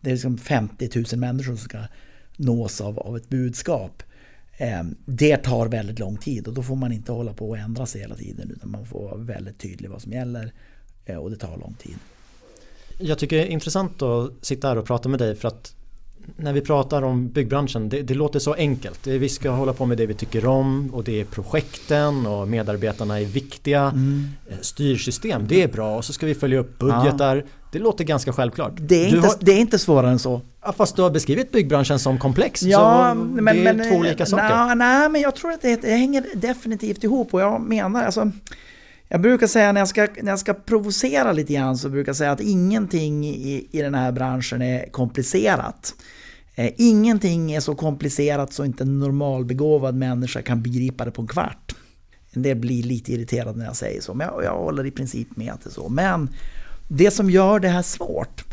[0.00, 1.78] det är liksom 50 000 människor som ska
[2.42, 4.02] nås av, av ett budskap.
[4.56, 7.86] Eh, det tar väldigt lång tid och då får man inte hålla på och ändra
[7.86, 10.52] sig hela tiden utan man får vara väldigt tydlig vad som gäller
[11.04, 11.96] eh, och det tar lång tid.
[12.98, 15.74] Jag tycker det är intressant att sitta här och prata med dig för att
[16.36, 19.06] när vi pratar om byggbranschen, det, det, låter så enkelt.
[19.06, 23.20] Vi ska hålla på med det vi tycker om och det är projekten och medarbetarna
[23.20, 23.80] är viktiga.
[23.80, 24.28] Mm.
[24.48, 27.36] Eh, styrsystem, det är bra och så ska vi följa upp budgetar.
[27.36, 27.42] Ja.
[27.72, 28.72] Det låter ganska självklart.
[28.76, 30.40] Det är, inte, har, det är inte svårare än så.
[30.64, 32.62] Ja, fast du har beskrivit byggbranschen som komplex.
[32.62, 34.74] Ja, men, det är men, två olika saker.
[34.74, 38.30] Nej, men jag tror att det, det hänger definitivt ihop och jag menar alltså
[39.08, 42.16] jag brukar säga när jag, ska, när jag ska provocera lite grann så brukar jag
[42.16, 45.94] säga att ingenting i, i den här branschen är komplicerat.
[46.54, 51.28] Eh, ingenting är så komplicerat så inte en normalbegåvad människa kan begripa det på en
[51.28, 51.74] kvart.
[52.32, 55.52] Det blir lite irriterad när jag säger så, men jag, jag håller i princip med
[55.52, 55.88] att det är så.
[55.88, 56.28] Men
[56.96, 58.44] det som gör det här svårt,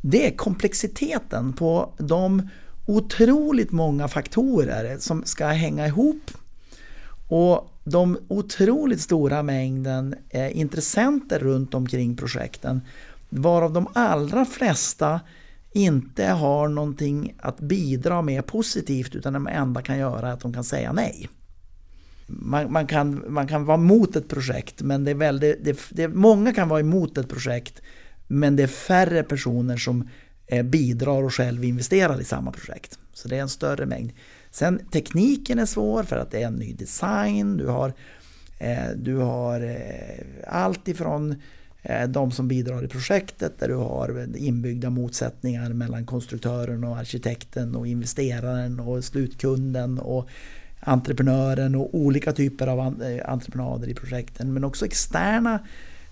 [0.00, 2.48] det är komplexiteten på de
[2.86, 6.30] otroligt många faktorer som ska hänga ihop.
[7.28, 12.80] Och de otroligt stora mängden eh, intressenter runt omkring projekten
[13.28, 15.20] varav de allra flesta
[15.72, 20.52] inte har någonting att bidra med positivt utan de enda kan göra är att de
[20.52, 21.28] kan säga nej.
[22.26, 26.08] Man, man, kan, man kan vara mot ett projekt men det är väldigt, det, det,
[26.08, 27.82] många kan vara emot ett projekt
[28.26, 30.08] men det är färre personer som
[30.46, 32.98] eh, bidrar och själv investerar i samma projekt.
[33.12, 34.12] Så det är en större mängd.
[34.50, 37.56] Sen tekniken är svår för att det är en ny design.
[37.56, 37.92] Du har,
[38.58, 41.34] eh, du har eh, allt ifrån
[41.82, 47.76] eh, de som bidrar i projektet där du har inbyggda motsättningar mellan konstruktören och arkitekten
[47.76, 50.28] och investeraren och slutkunden och
[50.84, 54.52] entreprenören och olika typer av eh, entreprenader i projekten.
[54.52, 55.58] Men också externa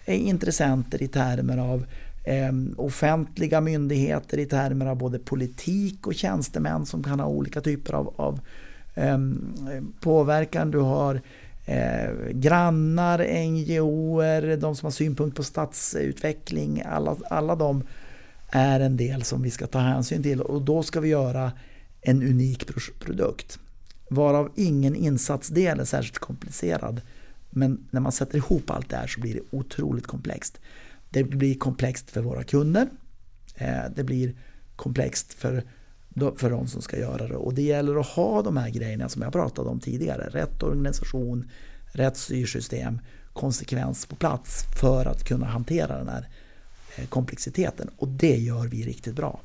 [0.05, 1.87] eh, intressenter i termer av
[2.25, 7.93] eh, offentliga myndigheter i termer av både politik och tjänstemän som kan ha olika typer
[7.93, 8.41] av, av
[8.95, 10.71] ehm, påverkan.
[10.71, 11.21] Du har
[11.67, 16.83] eh, grannar, NGOer, de som har synpunkt på stadsutveckling.
[16.87, 17.83] Alla, alla de
[18.51, 21.53] är en del som vi ska ta hänsyn till och då ska vi göra
[22.01, 22.67] en unik
[23.01, 23.59] produkt.
[24.13, 27.01] Varav ingen insatsdel är särskilt komplicerad.
[27.51, 30.61] Men när man sätter ihop allt det här så blir det otroligt komplext.
[31.11, 32.89] Det blir komplext för våra kunder.
[33.55, 34.35] Eh, det blir
[34.77, 35.65] komplext för,
[36.37, 37.37] för de som ska göra det.
[37.37, 40.29] Och det gäller att ha de här grejerna som jag pratade om tidigare.
[40.31, 41.51] Rätt organisation,
[41.85, 43.01] rätt styrsystem,
[43.33, 46.29] konsekvens på plats för att kunna hantera den här
[46.97, 47.91] eh, komplexiteten.
[47.97, 49.41] Och det gör vi riktigt bra.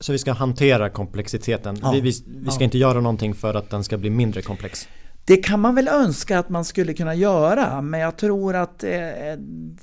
[0.00, 1.78] Så vi ska hantera komplexiteten.
[1.82, 2.64] Ja, vi, vi, vi, ska ja.
[2.64, 4.88] inte göra någonting för att den ska bli mindre komplex?
[5.24, 8.90] Det kan man väl önska att man skulle kunna göra men jag tror att eh,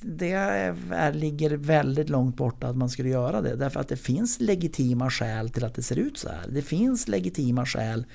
[0.01, 3.55] det är, ligger väldigt långt bort att man skulle göra det.
[3.55, 6.47] Därför att det finns legitima skäl till att det ser ut så här.
[6.49, 8.05] Det finns legitima skäl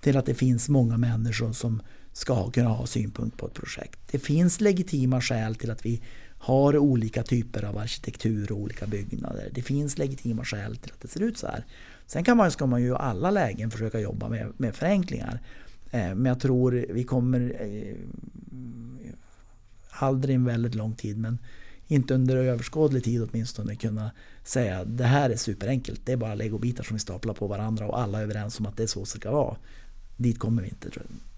[0.00, 4.00] till att det finns många människor som ska kunna ha synpunkt på ett projekt.
[4.10, 6.02] Det finns legitima skäl till att vi
[6.42, 9.48] har olika typer av arkitektur och olika byggnader.
[9.52, 11.64] Det finns legitima skäl till att det ser ut så här.
[12.06, 15.40] Sen kan man, ska man ju i alla lägen försöka jobba med, med förenklingar.
[15.90, 17.96] Eh, men jag tror vi kommer eh,
[19.90, 21.38] aldrig en väldigt lång tid men
[21.86, 24.10] inte under överskådlig tid åtminstone kunna
[24.44, 26.00] säga det här är superenkelt.
[26.04, 28.76] Det är bara legobitar som vi staplar på varandra och alla är överens om att
[28.76, 29.56] det är så det ska vara.
[30.16, 31.31] Dit kommer vi inte tror jag.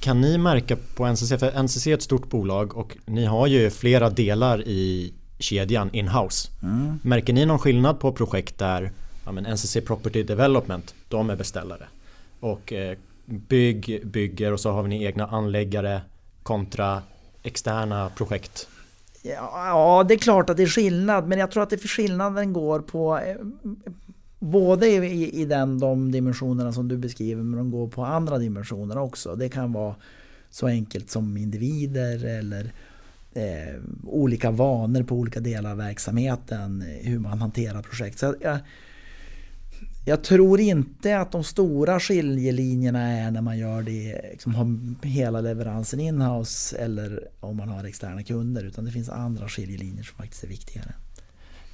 [0.00, 3.70] Kan ni märka på NCC, för NCC är ett stort bolag och ni har ju
[3.70, 6.48] flera delar i kedjan in-house.
[6.62, 6.98] Mm.
[7.02, 8.92] Märker ni någon skillnad på projekt där
[9.24, 11.86] ja, men NCC Property Development, de är beställare.
[12.40, 16.00] Och eh, bygg bygger och så har ni egna anläggare
[16.42, 17.02] kontra
[17.42, 18.68] externa projekt?
[19.22, 22.52] Ja, det är klart att det är skillnad men jag tror att det för skillnaden
[22.52, 23.36] går på eh,
[24.38, 28.98] Både i, i den, de dimensionerna som du beskriver men de går på andra dimensioner
[28.98, 29.34] också.
[29.34, 29.94] Det kan vara
[30.50, 32.72] så enkelt som individer eller
[33.34, 36.84] eh, olika vanor på olika delar av verksamheten.
[37.00, 38.18] Hur man hanterar projekt.
[38.18, 38.58] Så jag,
[40.04, 44.66] jag tror inte att de stora skiljelinjerna är när man gör det, liksom har
[45.06, 48.64] hela leveransen inhouse eller om man har externa kunder.
[48.64, 50.94] Utan det finns andra skiljelinjer som faktiskt är viktigare.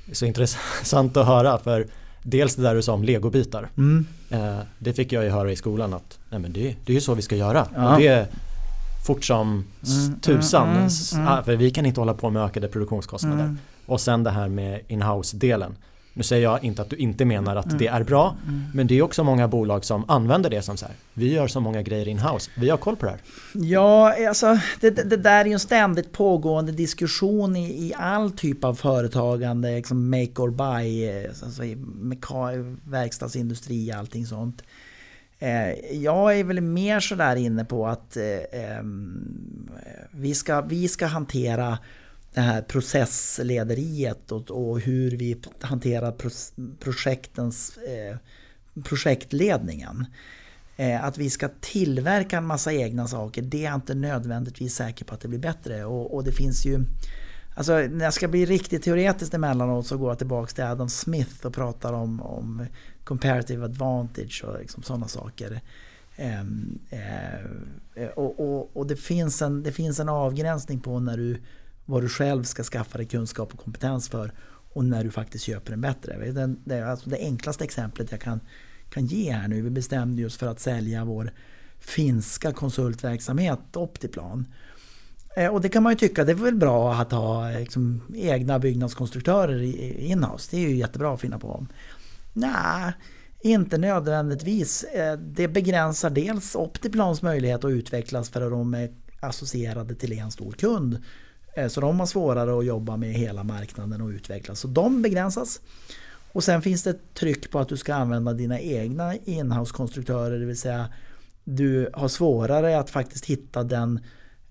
[0.06, 1.86] Det är så intressant att höra för
[2.26, 3.70] dels det där du sa om legobitar.
[3.76, 4.06] Mm.
[4.30, 7.00] Eh, det fick jag ju höra i skolan att nej men det, det är ju
[7.00, 7.66] så vi ska göra.
[7.74, 7.92] Ja.
[7.92, 8.26] Och det är
[9.06, 10.68] fort som mm, tusan.
[10.68, 13.44] Mm, mm, mm, för vi kan inte hålla på med ökade produktionskostnader.
[13.44, 13.58] Mm.
[13.86, 15.76] Och sen det här med inhouse-delen.
[16.16, 18.36] Nu säger jag inte att du inte menar att det är bra.
[18.74, 20.94] Men det är också många bolag som använder det som så här.
[21.14, 22.50] Vi gör så många grejer in-house.
[22.56, 23.20] Vi har koll på det här.
[23.54, 28.64] Ja, alltså det, det där är ju en ständigt pågående diskussion i, i all typ
[28.64, 29.76] av företagande.
[29.76, 31.76] Liksom make or buy, alltså i
[32.84, 34.62] verkstadsindustri och allting sånt.
[35.38, 38.82] Eh, jag är väl mer sådär inne på att eh,
[40.10, 41.78] vi, ska, vi ska hantera
[42.34, 46.30] det här processlederiet och, och hur vi hanterar pro,
[46.80, 48.16] projektens eh,
[48.82, 50.06] projektledningen.
[50.76, 55.14] Eh, att vi ska tillverka en massa egna saker, det är inte nödvändigtvis säker på
[55.14, 55.84] att det blir bättre.
[55.84, 56.84] Och, och det finns ju
[57.56, 61.46] Alltså när jag ska bli riktigt teoretisk emellanåt så går jag tillbaka till Adam Smith
[61.46, 62.66] och pratar om, om
[63.04, 65.60] comparative advantage och liksom sådana saker.
[66.16, 71.40] Ehm, eh, och, och, och, det, finns en, det finns en avgränsning på när du,
[71.84, 74.32] vad du själv ska skaffa dig kunskap och kompetens för
[74.74, 76.32] och när du faktiskt köper en bättre.
[76.32, 78.40] Det, det, alltså det enklaste exemplet jag kan,
[78.90, 81.32] kan ge här nu, vi bestämde oss för att sälja vår
[81.78, 84.46] finska konsultverksamhet Optiplan.
[85.36, 88.58] Eh, och det kan man ju tycka, det är väl bra att ha liksom, egna
[88.58, 89.62] byggnadskonstruktörer
[90.00, 90.48] inhouse.
[90.50, 91.66] Det är ju jättebra att finna på.
[92.32, 92.92] Nej,
[93.40, 94.84] inte nödvändigtvis.
[94.84, 100.30] Eh, det begränsar dels Optiplans möjlighet att utvecklas för att de är associerade till en
[100.30, 101.02] stor kund.
[101.56, 104.60] Eh, så de har svårare att jobba med hela marknaden och utvecklas.
[104.60, 105.60] Så de begränsas.
[106.32, 110.38] Och sen finns det ett tryck på att du ska använda dina egna inhouse-konstruktörer.
[110.38, 110.88] Det vill säga
[111.44, 114.00] du har svårare att faktiskt hitta den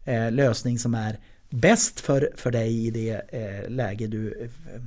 [0.05, 4.81] eh, lösning som är bäst för, för dig i det eh, läge du eh,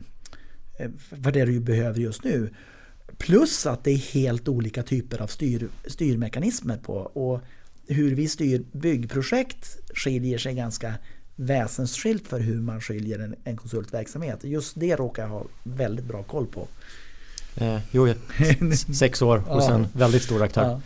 [0.78, 0.90] eh
[1.22, 2.50] för det du behöver just nu.
[3.18, 7.40] Plus att det är helt olika typer av styr, styrmekanismer på och
[7.86, 10.94] hur vi styr byggprojekt skiljer sig ganska
[11.36, 14.44] väsensskilt för hur man skiljer en, en konsultverksamhet.
[14.44, 16.68] Just det råkar jag ha väldigt bra koll på.
[17.56, 18.14] Eh, jo,
[18.94, 19.74] sex år hos ja.
[19.74, 20.62] en väldigt stor aktör.
[20.62, 20.80] Ja.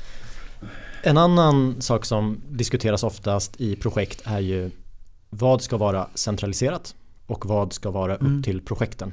[1.02, 4.70] En annan sak som diskuteras oftast i projekt är ju
[5.30, 6.94] vad ska vara centraliserat
[7.26, 8.42] och vad ska vara upp mm.
[8.42, 9.12] till projekten.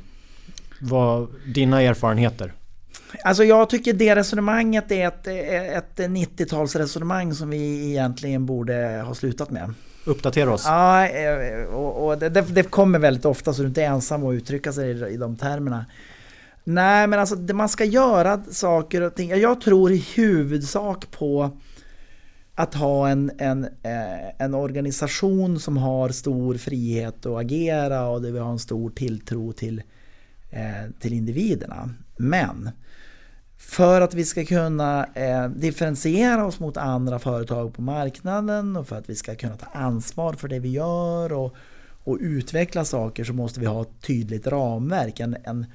[0.81, 2.53] Vad, dina erfarenheter?
[3.23, 9.51] Alltså jag tycker det resonemanget är ett, ett 90-talsresonemang som vi egentligen borde ha slutat
[9.51, 9.73] med.
[10.07, 10.63] Uppdatera oss.
[10.65, 14.33] Ja, eh, och, och det, det, kommer väldigt ofta så du inte är ensam att
[14.33, 15.85] uttrycka sig i, i de termerna.
[16.63, 19.29] Nej, men alltså man ska göra saker och ting.
[19.29, 21.57] Jag tror i huvudsak på
[22.55, 28.31] att ha en, en, eh, en organisation som har stor frihet att agera och där
[28.31, 29.81] vi har en stor tilltro till,
[30.49, 31.89] eh, till individerna.
[32.17, 32.69] Men
[33.57, 38.95] för att vi ska kunna eh, differentiera oss mot andra företag på marknaden och för
[38.95, 41.55] att vi ska kunna ta ansvar för det vi gör och,
[42.03, 45.19] och utveckla saker så måste vi ha ett tydligt ramverk.
[45.19, 45.65] En, en,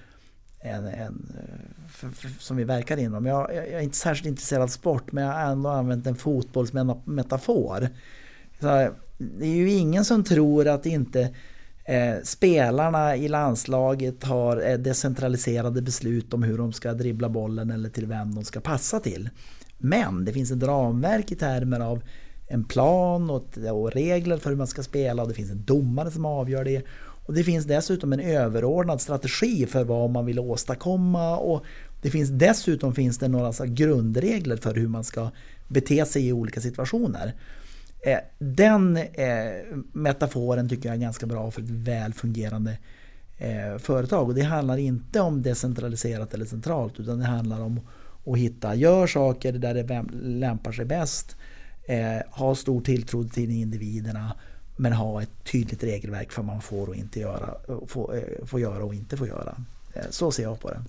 [0.60, 3.26] en, en eh, för, för, som vi verkar inom.
[3.26, 7.88] Jag, jag, är inte särskilt intresserad av sport men jag har ändå använt en fotbollsmetafor.
[8.60, 11.34] Så, eh, det är ju ingen som tror att inte
[11.84, 17.88] eh, spelarna i landslaget har eh, decentraliserade beslut om hur de ska dribbla bollen eller
[17.88, 19.30] till vem de ska passa till.
[19.78, 22.02] Men det finns ett ramverk i termer av
[22.48, 26.10] en plan och, och regler för hur man ska spela och det finns en domare
[26.10, 26.82] som avgör det.
[27.26, 31.64] Och det finns dessutom en överordnad strategi för vad man vill åstadkomma och
[32.02, 35.30] det finns dessutom finns det några grundregler för hur man ska
[35.68, 37.34] bete sig i olika situationer.
[38.02, 42.78] Eh, den eh, metaforen tycker jag är ganska bra för ett väl fungerande
[43.38, 44.28] eh, företag.
[44.28, 47.80] Och det handlar inte om decentraliserat eller centralt utan det handlar om
[48.26, 51.36] att hitta, gör saker där det lämpar sig bäst,
[51.86, 54.36] eh, ha stor tilltro till individerna
[54.76, 57.54] men ha ett tydligt regelverk för vad man får och inte göra,
[57.86, 59.56] får, får göra och inte får göra.
[60.10, 60.80] Så ser jag på det.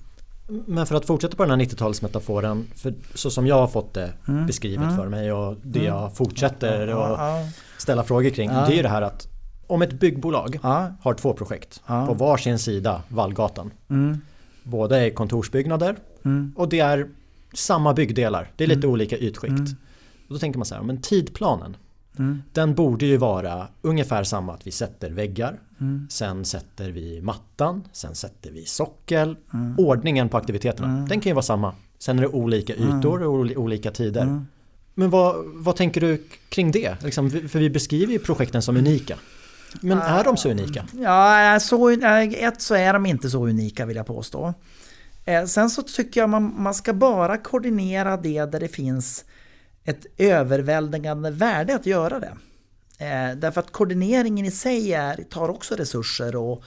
[0.47, 4.13] Men för att fortsätta på den här 90-talsmetaforen, för så som jag har fått det
[4.27, 4.45] mm.
[4.45, 4.97] beskrivet mm.
[4.97, 5.93] för mig och det mm.
[5.93, 7.45] jag fortsätter att
[7.77, 9.27] ställa frågor kring, det är ju det här att
[9.67, 10.59] om ett byggbolag
[11.01, 13.71] har två projekt på varsin sida Vallgatan.
[13.89, 14.21] Mm.
[14.63, 16.53] Båda är kontorsbyggnader mm.
[16.55, 17.07] och det är
[17.53, 18.51] samma byggdelar.
[18.55, 18.91] Det är lite mm.
[18.91, 19.69] olika ytskikt.
[20.27, 21.77] Och då tänker man så här, men tidplanen
[22.20, 22.43] Mm.
[22.51, 26.07] Den borde ju vara ungefär samma att vi sätter väggar, mm.
[26.09, 29.38] sen sätter vi mattan, sen sätter vi sockel.
[29.53, 29.80] Mm.
[29.80, 31.07] Ordningen på aktiviteterna, mm.
[31.07, 31.76] den kan ju vara samma.
[31.99, 32.99] Sen är det olika mm.
[32.99, 34.45] ytor och olika tider.
[34.93, 37.03] Men vad, vad tänker du kring det?
[37.03, 39.16] Liksom, för vi beskriver ju projekten som unika.
[39.82, 40.86] Men är de så unika?
[41.01, 44.53] Ja, så, ett så är de inte så unika vill jag påstå.
[45.26, 49.26] Eh, sen så tycker jag man, man ska bara koordinera det där det finns
[49.84, 52.38] ett överväldigande värde att göra det.
[52.97, 56.63] Eh, därför att koordineringen i sig är, tar också resurser och,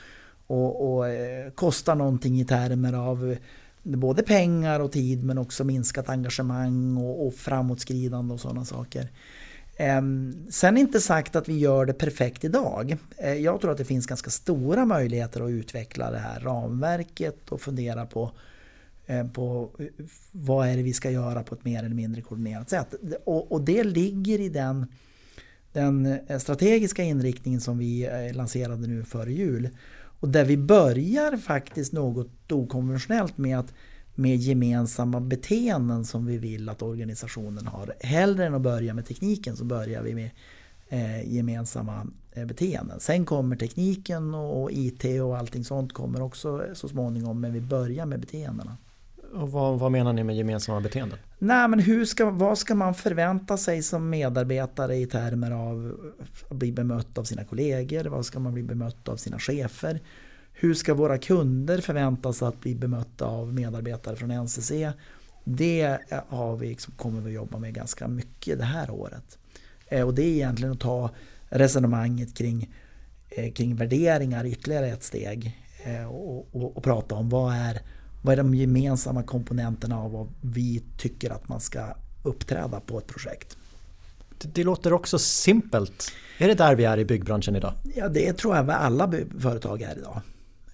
[0.46, 3.38] och, och eh, kostar någonting i termer av eh,
[3.82, 9.08] både pengar och tid men också minskat engagemang och, och framåtskridande och sådana saker.
[9.76, 10.02] Eh,
[10.50, 12.96] sen inte sagt att vi gör det perfekt idag.
[13.16, 17.60] Eh, jag tror att det finns ganska stora möjligheter att utveckla det här ramverket och
[17.60, 18.32] fundera på Eh,
[19.08, 19.86] Eh, på eh,
[20.32, 22.94] vad är det vi ska göra på ett mer eller mindre koordinerat sätt.
[23.24, 24.86] Och, och det ligger i den,
[25.72, 29.68] den eh, strategiska inriktningen som vi lanserade nu före jul.
[30.20, 33.74] Och där vi börjar faktiskt något okonventionellt med att
[34.14, 37.94] med gemensamma beteenden som vi vill att organisationen har.
[38.00, 40.30] Hellre än att börja med tekniken så börjar vi med
[40.88, 43.00] eh, gemensamma beteenden.
[43.00, 47.60] Sen kommer tekniken och, och IT och allting sånt kommer också så småningom men vi
[47.60, 48.76] börjar med beteendena.
[49.34, 51.18] Och vad, vad, menar ni med gemensamma beteenden?
[51.38, 56.00] Nej, men hur ska, vad ska man förvänta sig som medarbetare i termer av
[56.50, 58.04] att bli bemött av sina kollegor?
[58.04, 60.00] Vad ska man bli bemött av sina chefer?
[60.52, 64.72] Hur ska våra kunder förväntas att bli bemötta av medarbetare från NCC?
[65.44, 65.98] Det
[66.28, 69.38] har vi, liksom, kommer vi att jobba med ganska mycket det här året.
[69.86, 71.10] Eh, och det är egentligen att ta
[71.48, 72.74] resonemanget kring,
[73.28, 77.80] eh, kring värderingar ytterligare ett steg eh, och, och, och prata om vad är
[78.26, 81.86] vad är de gemensamma komponenterna av vad vi tycker att man ska
[82.22, 83.56] uppträda på ett projekt?
[84.38, 86.12] Det, låter också simpelt.
[86.38, 87.72] Är det där vi är i byggbranschen idag?
[87.94, 90.20] Ja, det tror jag alla företag är idag.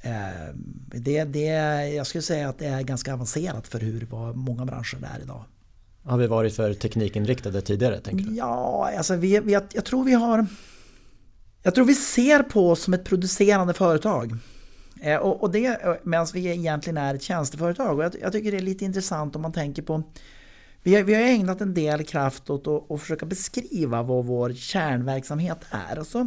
[0.03, 0.55] Eh,
[0.87, 1.47] det, det,
[1.89, 5.45] jag skulle säga att det är ganska avancerat för hur många branscher det är idag.
[6.03, 8.01] Har vi varit för teknikinriktade tidigare?
[8.01, 8.35] Tänker du?
[8.35, 10.47] Ja, alltså vi, vi, jag tror vi har...
[11.63, 14.39] Jag tror vi ser på oss som ett producerande företag.
[15.03, 17.99] Eh, och, och det eh, medan vi egentligen är ett tjänsteföretag.
[17.99, 20.03] Och jag, jag, tycker det är lite intressant om man tänker på
[20.83, 24.53] vi har, vi har ägnat en del kraft åt att, att försöka beskriva vad vår
[24.53, 25.99] kärnverksamhet är.
[25.99, 26.21] Och så,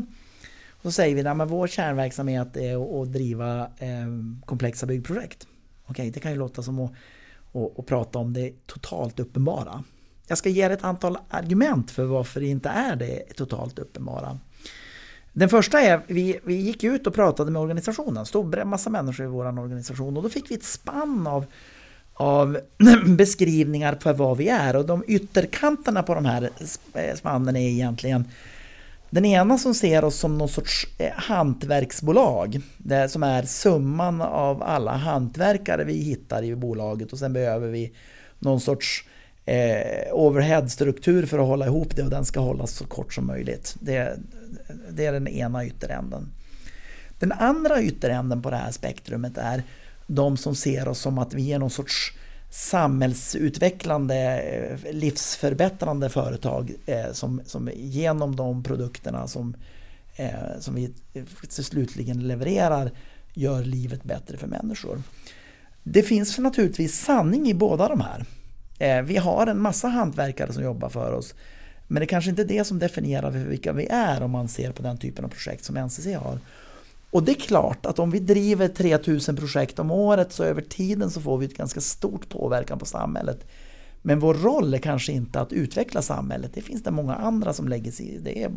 [0.72, 4.08] och så säger vi att vår kärnverksamhet är att, att driva eh,
[4.46, 5.48] komplexa byggprojekt.
[5.86, 6.92] Okej, det kan ju låta som att,
[7.54, 9.84] att, att prata om det totalt uppenbara.
[10.28, 14.40] Jag ska ge er ett antal argument för varför det inte är det totalt uppenbara.
[15.36, 19.26] Den första är, vi, vi gick ut och pratade med organisationen, stod en massa människor
[19.26, 20.18] i vår organisation.
[20.18, 21.46] Och då fick vi ett spann av,
[22.14, 22.58] av
[23.06, 24.76] beskrivningar för vad vi är.
[24.76, 26.50] Och de ytterkanterna på de här
[26.94, 28.28] eh, spannen är egentligen
[29.10, 34.64] den ena som ser oss som någon sorts eh, hantverksbolag, det som är summan av
[34.64, 37.14] alla hantverkare vi hittar i bolaget.
[37.14, 37.94] Och sen behöver vi
[38.40, 39.06] någon sorts
[39.46, 42.04] eh, overheadstruktur för att hålla ihop det.
[42.04, 43.76] Och den ska hållas så kort som möjligt.
[43.80, 44.18] Det,
[44.90, 46.32] det är den ena ytteränden.
[47.20, 49.64] Den andra ytteränden på det här spektrumet är
[50.08, 52.14] de som ser oss som att vi är någon sorts
[52.50, 59.56] samhällsutvecklande, eh, livsförbättrande företag eh, som, som genom de produkterna som,
[60.16, 60.94] eh, som vi
[61.50, 62.92] slutligen levererar
[63.34, 65.02] gör livet bättre för människor.
[65.84, 68.26] Det finns naturligtvis sanning i båda de här.
[68.80, 71.34] Eh, vi har en massa hantverkare som jobbar för oss
[71.88, 74.82] men det kanske inte är det som definierar vilka vi är om man ser på
[74.82, 76.40] den typen av projekt som NCC har.
[77.10, 81.12] Och det är klart att om vi driver 3000 projekt om året så över tiden
[81.12, 83.48] så får vi ett ganska stort påverkan på samhället.
[84.02, 86.52] Men vår roll är kanske inte att utveckla samhället.
[86.54, 88.18] Det finns det många andra som lägger sig i.
[88.18, 88.52] Det, är,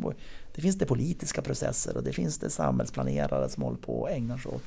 [0.55, 4.39] det finns det politiska processer och det finns det samhällsplanerare som håller på och ägnar
[4.39, 4.63] sig åt.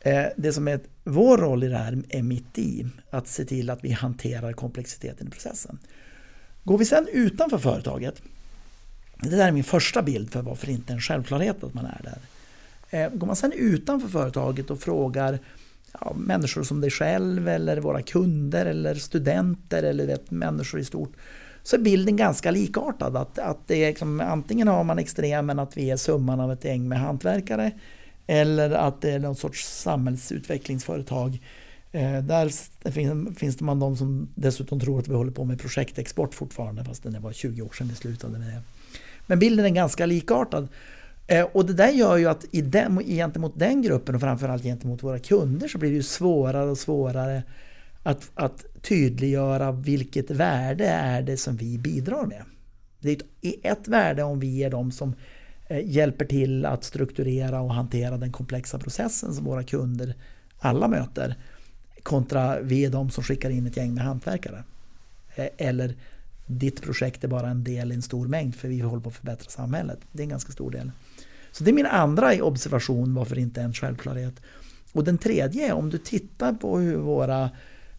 [0.00, 2.86] Eh, det som är vår roll i det här är mitt i.
[3.10, 5.78] Att se till att vi hanterar komplexiteten i processen.
[6.64, 8.22] Går vi sen utanför företaget
[9.20, 11.84] Det där är min första bild för varför det inte är en självklarhet att man
[11.84, 12.18] är där.
[12.90, 15.38] Eh, går man sen utanför företaget och frågar
[16.00, 21.12] ja, människor som dig själv eller våra kunder eller studenter eller vet, människor i stort
[21.62, 23.16] så är bilden ganska likartad.
[23.16, 26.64] Att, att det är liksom, antingen har man extremen att vi är summan av ett
[26.64, 27.70] gäng med hantverkare
[28.26, 31.42] eller att det är någon sorts samhällsutvecklingsföretag.
[31.92, 32.48] Eh, där
[33.34, 37.02] finns, det man de som dessutom tror att vi håller på med projektexport fortfarande fast
[37.02, 38.62] det var 20 år sedan vi slutade med det.
[39.26, 40.68] Men bilden är ganska likartad.
[41.26, 45.02] Eh, och det där gör ju att i den, gentemot den gruppen och framförallt gentemot
[45.02, 47.42] våra kunder så blir det ju svårare och svårare
[48.02, 52.42] att, att tydliggöra vilket värde är det som vi bidrar med.
[53.00, 53.24] Det är ett,
[53.62, 55.14] ett värde om vi är de som
[55.68, 60.14] eh, hjälper till att strukturera och hantera den komplexa processen som våra kunder
[60.58, 61.36] alla möter
[62.02, 64.64] kontra vi är de som skickar in ett gäng med hantverkare.
[65.34, 65.94] Eh, eller
[66.46, 69.16] ditt projekt är bara en del i en stor mängd för vi håller på att
[69.16, 69.98] förbättra samhället.
[70.12, 70.90] Det är en ganska stor del.
[71.52, 74.34] Så det är min andra observation varför det inte är en självklarhet.
[74.92, 77.50] Och den tredje är om du tittar på hur våra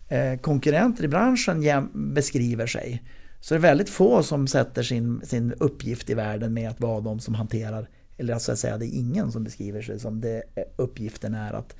[0.10, 3.04] eh, konkurrenter i branschen beskriver sig
[3.39, 7.01] så är det väldigt få som sätter sin, sin uppgift i världen med att vara
[7.01, 7.88] de som hanterar,
[8.18, 11.54] eller alltså att säga det är ingen som beskriver sig som det, eh, uppgiften är
[11.54, 11.76] att,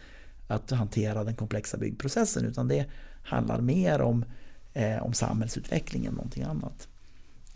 [0.53, 2.85] att hantera den komplexa byggprocessen utan det
[3.23, 4.25] handlar mer om,
[4.73, 6.87] eh, om samhällsutveckling än någonting annat.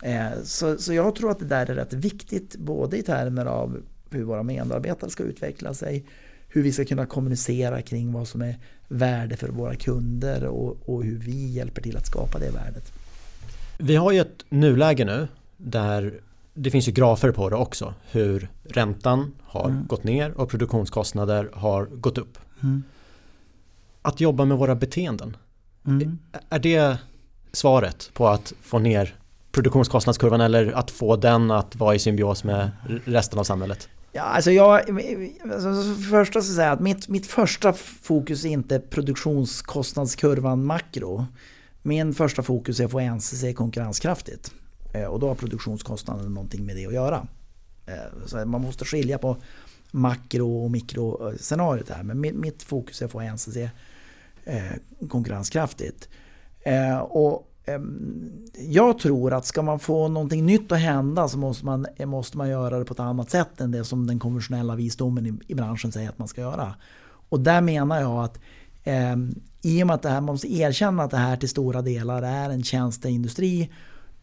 [0.02, 3.82] Eh, så, så jag tror att det där är rätt viktigt både i termer av
[4.10, 6.04] hur våra medarbetare ska utveckla sig,
[6.48, 8.56] hur vi ska kunna kommunicera kring vad som är
[8.88, 12.92] värde för våra kunder och, och hur vi hjälper till att skapa det värdet.
[13.78, 16.20] Vi har ju ett nuläge nu där
[16.54, 17.94] det finns ju grafer på det också.
[18.10, 19.86] Hur räntan har mm.
[19.86, 22.38] gått ner och produktionskostnader har gått upp.
[22.62, 22.82] Mm.
[24.02, 25.36] Att jobba med våra beteenden.
[25.86, 26.18] Mm.
[26.50, 26.98] Är det
[27.52, 29.14] svaret på att få ner
[29.52, 32.70] produktionskostnadskurvan eller att få den att vara i symbios med
[33.04, 33.88] resten av samhället?
[34.12, 34.72] Ja, alltså jag,
[35.52, 41.26] alltså först ska säga att mitt, mitt första fokus är inte produktionskostnadskurvan makro.
[41.82, 44.52] Min första fokus är att få NCC konkurrenskraftigt.
[44.94, 47.26] Eh, och då har produktionskostnaden någonting med det att göra.
[47.86, 49.36] Eh, så man måste skilja på
[49.90, 52.02] makro och mikroscenariot eh, här.
[52.02, 53.56] Men mitt fokus är att få NCC
[54.44, 56.08] eh, konkurrenskraftigt.
[56.60, 61.64] Eh, och ehm, jag tror att ska man få någonting nytt att hända så måste
[61.64, 65.26] man, måste man göra det på ett annat sätt än det som den konventionella visdomen
[65.26, 66.74] i, i branschen säger att man ska göra.
[67.28, 68.38] Och där menar jag att
[68.84, 69.16] eh,
[69.62, 72.22] i och med att det här, man måste erkänna att det här till stora delar
[72.22, 73.70] är en tjänsteindustri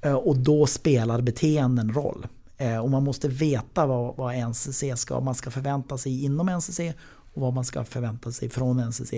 [0.01, 2.27] eh, och då spelar beteenden roll.
[2.57, 6.79] Eh, och man måste veta vad, vad NCC ska, man ska förvänta sig inom NCC
[7.33, 9.13] och vad man ska förvänta sig från NCC.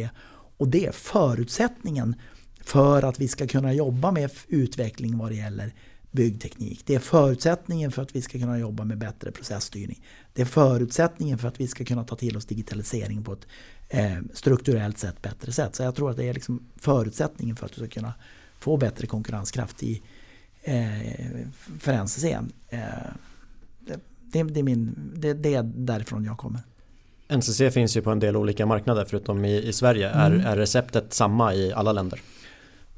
[0.57, 2.15] Och det är förutsättningen
[2.61, 5.73] för att vi ska kunna jobba med utveckling vad det gäller
[6.11, 6.81] byggteknik.
[6.85, 10.03] Det är förutsättningen för att vi ska kunna jobba med bättre processstyrning.
[10.33, 13.47] Det är förutsättningen för att vi ska kunna ta till oss digitalisering på ett
[13.89, 15.75] eh, strukturellt sett bättre sätt.
[15.75, 18.13] Så jag tror att det är liksom förutsättningen för att du ska kunna
[18.59, 20.01] få bättre konkurrenskraft i,
[20.63, 21.47] eh,
[21.79, 22.23] för NCC.
[22.69, 22.79] Eh,
[24.32, 26.61] det, det, är min, det, det är därifrån jag kommer.
[27.30, 30.09] NCC finns ju på en del olika marknader förutom i, i Sverige.
[30.09, 30.39] Mm.
[30.39, 32.21] Är, är receptet samma i alla länder?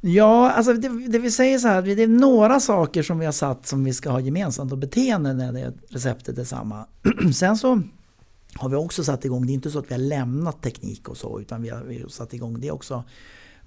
[0.02, 3.34] Ja, alltså det, det vi säger så här, det är några saker som vi har
[3.34, 6.86] satt som vi ska ha gemensamt och beteenden när det receptet är samma.
[7.36, 7.82] Sen så
[8.56, 11.18] har vi också satt igång, det är inte så att vi har lämnat teknik och
[11.18, 13.04] så, utan vi har, vi har satt igång det också.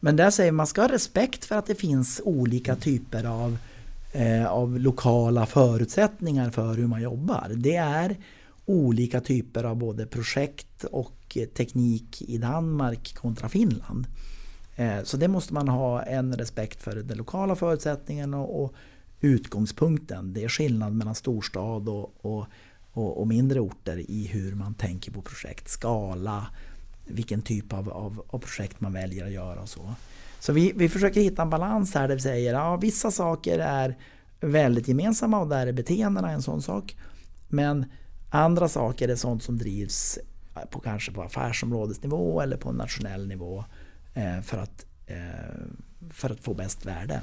[0.00, 3.58] Men där säger man ska ha respekt för att det finns olika typer av,
[4.14, 7.52] Eh, av lokala förutsättningar för hur man jobbar.
[7.56, 8.16] Det är
[8.64, 14.06] olika typer av både projekt och teknik i Danmark kontra Finland.
[14.76, 18.74] Eh, så det måste man ha en respekt för den lokala förutsättningen och, och
[19.20, 20.32] utgångspunkten.
[20.32, 22.46] Det är skillnad mellan storstad och, och,
[22.92, 26.46] och, och, mindre orter i hur man tänker på projekt, skala,
[27.06, 29.94] vilken typ av, av, av projekt man väljer att göra och så.
[30.42, 33.58] Så vi, vi försöker hitta en balans här där vi säger att ja, vissa saker
[33.58, 33.96] är
[34.40, 36.96] väldigt gemensamma och där är beteendena en sån sak.
[37.48, 37.84] Men
[38.30, 40.18] andra saker är sånt som drivs
[40.70, 43.64] på kanske på affärsområdesnivå eller på nationell nivå.
[44.14, 45.16] Eh, för att, eh,
[46.10, 47.20] för att få bäst värde.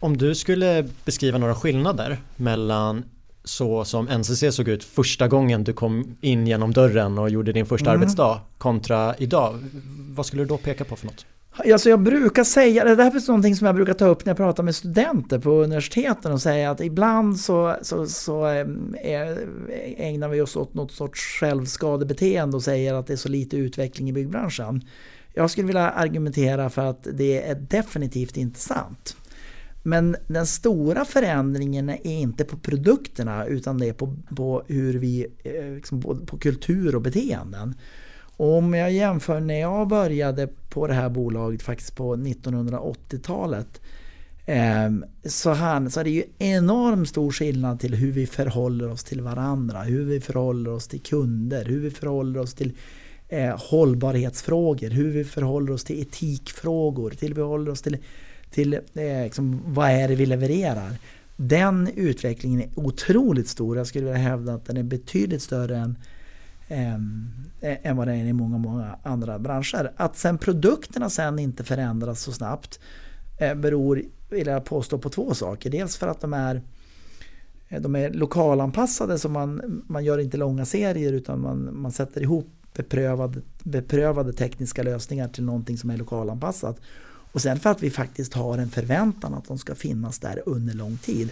[0.00, 3.04] Om du skulle beskriva några skillnader mellan
[3.44, 7.66] så som NCC såg ut första gången du kom in genom dörren och gjorde din
[7.66, 8.00] första mm.
[8.00, 9.64] arbetsdag kontra idag.
[10.14, 11.26] Vad skulle du då peka på för något?
[11.58, 14.36] Alltså jag brukar säga, det här är någonting som jag brukar ta upp när jag
[14.36, 19.48] pratar med studenter på universiteten och säga att ibland så, så, så ehm, är,
[19.96, 24.08] ägnar vi oss åt något sorts självskadebeteende och säger att det är så lite utveckling
[24.08, 24.82] i byggbranschen.
[25.34, 29.16] Jag skulle vilja argumentera för att det är definitivt inte sant.
[29.82, 35.26] Men den stora förändringen är inte på produkterna utan det är på, på hur vi,
[35.44, 37.74] eh, liksom på kultur och beteenden.
[38.36, 43.80] Och om jag jämför när jag började på det här bolaget faktiskt på 1980-talet
[44.46, 49.04] ehm, så, han, så är det ju enormt stor skillnad till hur vi förhåller oss
[49.04, 52.72] till varandra, hur vi förhåller oss till kunder, hur vi förhåller oss till
[53.28, 57.98] eh, hållbarhetsfrågor, hur vi förhåller oss till etikfrågor, till vi förhåller oss till,
[58.50, 60.98] till eh, liksom, vad är det vi levererar.
[61.36, 63.76] Den utvecklingen är otroligt stor.
[63.76, 65.96] Jag skulle vilja hävda att den är betydligt större än,
[66.68, 66.94] eh,
[67.60, 69.92] än vad den är i många, många andra branscher.
[69.96, 72.80] Att sen produkterna sen inte förändras så snabbt
[73.40, 75.70] eh, beror vill jag påstå på två saker.
[75.70, 76.62] Dels för att de är,
[77.68, 82.22] eh, de är lokalanpassade så man, man gör inte långa serier utan man, man sätter
[82.22, 86.80] ihop beprövade, beprövade tekniska lösningar till någonting som är lokalanpassat.
[87.32, 90.74] Och sen för att vi faktiskt har en förväntan att de ska finnas där under
[90.74, 91.30] lång tid.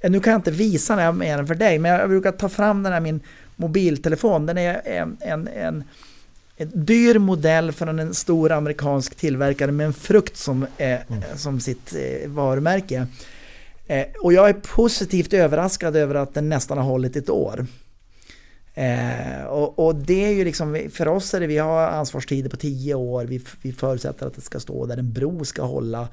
[0.00, 2.32] Eh, nu kan jag inte visa det här mer än för dig men jag brukar
[2.32, 3.20] ta fram den här min
[3.56, 4.46] mobiltelefon.
[4.46, 5.84] Den är en, en, en
[6.56, 11.22] dyr modell från en stor amerikansk tillverkare med en frukt som, eh, mm.
[11.36, 13.06] som sitt eh, varumärke.
[13.86, 17.66] Eh, och jag är positivt överraskad över att den nästan har hållit ett år.
[18.74, 22.56] Eh, och, och, det är ju liksom, för oss är det, vi har ansvarstider på
[22.56, 26.08] 10 år, vi, vi förutsätter att det ska stå där en bro ska hålla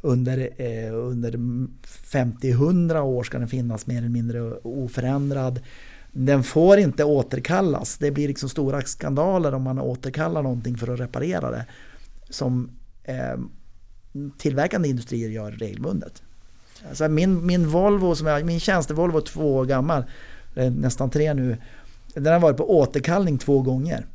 [0.00, 5.60] under, eh, under 50-100 år ska den finnas mer eller mindre oförändrad
[6.18, 7.98] den får inte återkallas.
[7.98, 11.66] Det blir liksom stora skandaler om man återkallar någonting för att reparera det.
[12.30, 12.70] Som
[13.04, 13.38] eh,
[14.38, 16.22] tillverkande industrier gör regelbundet.
[16.88, 20.04] Alltså min, min Volvo, som jag, min tjänste-Volvo är två år gammal,
[20.54, 21.56] nästan tre nu.
[22.14, 24.06] Den har varit på återkallning två gånger.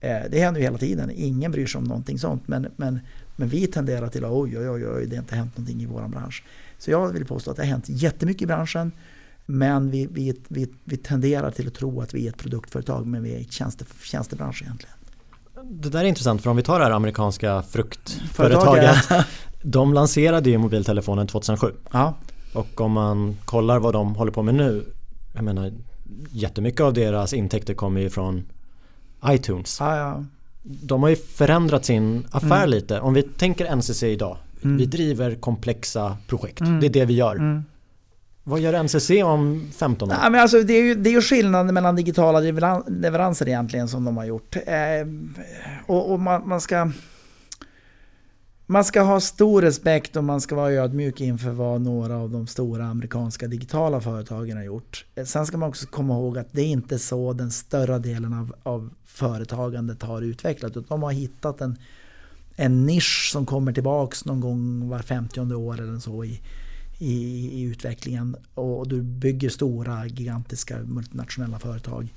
[0.00, 2.48] Eh, det händer ju hela tiden, ingen bryr sig om någonting sånt.
[2.48, 3.00] Men, men,
[3.36, 5.86] men vi tenderar till att oj, oj, oj, oj, det har inte hänt någonting i
[5.86, 6.44] vår bransch.
[6.78, 8.92] Så jag vill påstå att det har hänt jättemycket i branschen.
[9.46, 13.22] Men vi, vi, vi, vi tenderar till att tro att vi är ett produktföretag men
[13.22, 14.96] vi är ett tjänste, tjänstebransch egentligen.
[15.64, 19.08] Det där är intressant för om vi tar det här amerikanska fruktföretaget.
[19.62, 21.72] de lanserade ju mobiltelefonen 2007.
[21.92, 22.14] Ja.
[22.54, 24.84] Och om man kollar vad de håller på med nu.
[25.34, 25.72] Jag menar
[26.30, 28.44] jättemycket av deras intäkter kommer ju från
[29.26, 29.76] iTunes.
[29.80, 30.24] Ja, ja.
[30.62, 32.70] De har ju förändrat sin affär mm.
[32.70, 33.00] lite.
[33.00, 34.36] Om vi tänker NCC idag.
[34.64, 34.76] Mm.
[34.76, 36.60] Vi driver komplexa projekt.
[36.60, 36.80] Mm.
[36.80, 37.62] Det är det vi gör.
[38.48, 40.16] Vad gör NCC om 15 år?
[40.22, 42.40] Ja, men alltså, det, är ju, det är ju skillnaden mellan digitala
[42.86, 44.56] leveranser egentligen som de har gjort.
[44.56, 45.06] Eh,
[45.86, 46.90] och, och man, man, ska...
[48.66, 52.46] Man ska ha stor respekt och man ska vara ödmjuk inför vad några av de
[52.46, 55.04] stora amerikanska digitala företagen har gjort.
[55.14, 58.32] Eh, sen ska man också komma ihåg att det är inte så den större delen
[58.32, 60.88] av, av företagandet har utvecklat.
[60.88, 61.78] De har hittat en,
[62.56, 66.40] en nisch som kommer tillbaks någon gång var 50 år eller så i,
[66.98, 72.08] i, i utvecklingen och du bygger stora gigantiska multinationella företag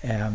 [0.00, 0.32] eh,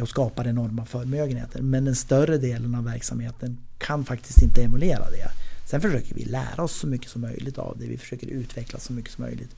[0.00, 1.62] och skapar enorma förmögenheter.
[1.62, 5.30] Men den större delen av verksamheten kan faktiskt inte emulera det.
[5.66, 7.86] Sen försöker vi lära oss så mycket som möjligt av det.
[7.86, 9.56] Vi försöker utveckla så mycket som möjligt.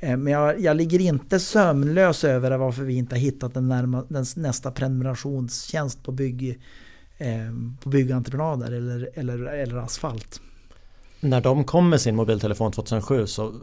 [0.00, 4.04] Eh, men jag, jag, ligger inte sömnlös över varför vi inte har hittat den, närma,
[4.08, 6.60] den nästa prenumerationstjänst på, bygg,
[7.18, 10.40] eh, på byggentreprenader eller, eller, eller asfalt
[11.20, 13.54] när de kom med sin mobiltelefon 2007 så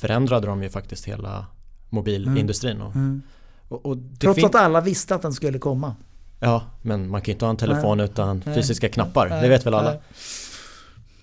[0.00, 1.46] förändrade de ju faktiskt hela
[1.90, 2.80] mobilindustrin.
[2.80, 3.22] Och, mm.
[3.68, 5.96] och, och Trots att alla visste att den skulle komma.
[6.40, 8.04] Ja, men man kan ju inte ha en telefon Nej.
[8.06, 8.92] utan fysiska Nej.
[8.92, 9.28] knappar.
[9.28, 9.42] Nej.
[9.42, 9.96] Det vet väl alla.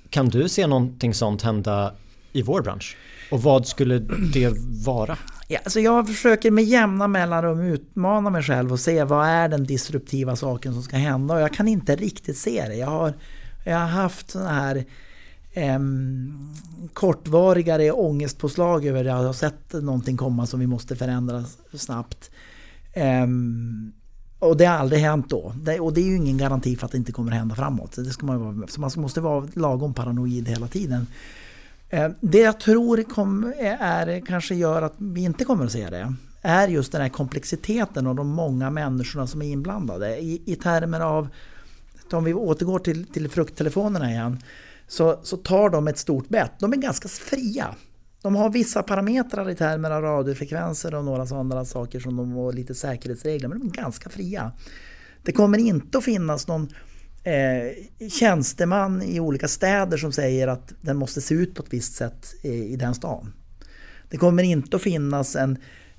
[0.09, 1.93] Kan du se någonting sånt hända
[2.31, 2.97] i vår bransch?
[3.31, 3.99] Och vad skulle
[4.33, 4.53] det
[4.85, 5.17] vara?
[5.47, 9.63] Ja, alltså jag försöker med jämna mellanrum utmana mig själv och se vad är den
[9.63, 11.33] disruptiva saken som ska hända.
[11.33, 12.75] Och jag kan inte riktigt se det.
[12.75, 13.13] Jag har,
[13.65, 14.85] jag har haft sådana här
[15.57, 15.79] eh,
[16.93, 21.43] kortvarigare ångestpåslag över att jag har sett någonting komma som vi måste förändra
[21.73, 22.31] snabbt.
[22.93, 23.27] Eh,
[24.39, 25.53] och det har aldrig hänt då.
[25.55, 27.95] Det, och det är ju ingen garanti för att det inte kommer hända framåt.
[27.95, 31.07] Det ska man, vara, så man måste vara lagom paranoid hela tiden.
[31.89, 36.13] Eh, det jag tror kom, är, kanske gör att vi inte kommer att se det
[36.41, 40.17] är just den här komplexiteten och de många människorna som är inblandade.
[40.17, 41.27] I, i termer av,
[42.11, 44.39] om vi återgår till, till frukttelefonerna igen,
[44.87, 46.51] så, så tar de ett stort bett.
[46.59, 47.75] De är ganska fria.
[48.21, 52.53] De har vissa parametrar i termer av radiofrekvenser och några sådana saker som de har
[52.53, 54.51] lite säkerhetsregler, men de är ganska fria.
[55.23, 56.69] Det kommer inte att finnas någon
[57.23, 61.95] eh, tjänsteman i olika städer som säger att den måste se ut på ett visst
[61.95, 63.33] sätt i, i den stan.
[64.09, 65.57] Det kommer inte att finnas en,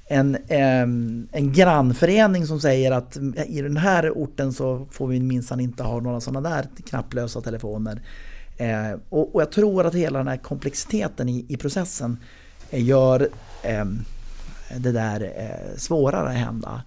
[0.09, 3.17] en, en, en grannförening som säger att
[3.47, 8.03] i den här orten så får vi minsann inte ha några sådana där knapplösa telefoner.
[8.59, 12.19] Eh, och, och, jag tror att hela den här komplexiteten i, i processen
[12.71, 13.29] eh, gör
[13.63, 13.85] eh,
[14.77, 16.83] det där eh, svårare att hända.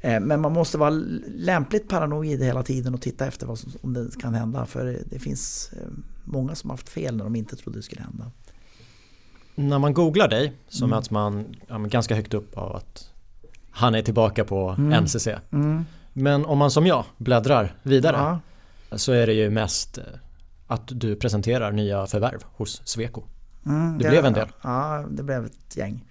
[0.00, 0.90] Eh, men man måste vara
[1.26, 4.66] lämpligt paranoid hela tiden och titta efter vad som, om det kan hända.
[4.66, 5.88] För det finns eh,
[6.24, 8.30] många som har haft fel när de inte trodde det skulle hända.
[9.54, 10.96] När man googlar dig så mm.
[10.96, 13.10] möts man ja, ganska högt upp av att
[13.70, 15.04] han är tillbaka på mm.
[15.04, 15.28] NCC.
[15.52, 15.84] Mm.
[16.12, 18.40] Men om man som jag bläddrar vidare
[18.90, 18.96] ja.
[18.96, 19.98] så är det ju mest
[20.68, 23.22] att du presenterar nya förvärv hos Sweco.
[23.66, 24.48] Mm, det, det, blev en del.
[24.62, 26.04] Ja, det blev ett gäng.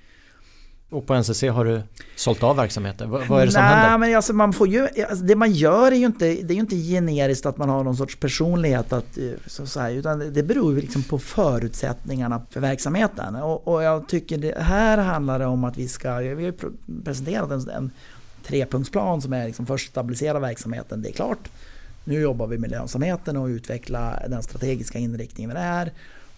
[0.89, 1.81] Och på NCC har du
[2.15, 3.05] sålt av verksamheter.
[3.05, 3.97] vad är det som Nej, händer?
[3.97, 6.59] Men alltså man får ju, alltså det man gör är ju inte, det är ju
[6.59, 8.93] inte generiskt att man har någon sorts personlighet.
[8.93, 13.35] Att, eh, så, så här, utan det beror ju liksom på förutsättningarna för verksamheten.
[13.35, 16.53] Och, och jag tycker det här handlar det om att vi ska, vi har
[17.03, 17.91] presenterat en, en
[18.43, 21.49] trepunktsplan som är liksom först stabilisera verksamheten, det är klart.
[22.07, 25.91] Nu jobbar vi med lönsamheten och utveckla den strategiska inriktningen med det här.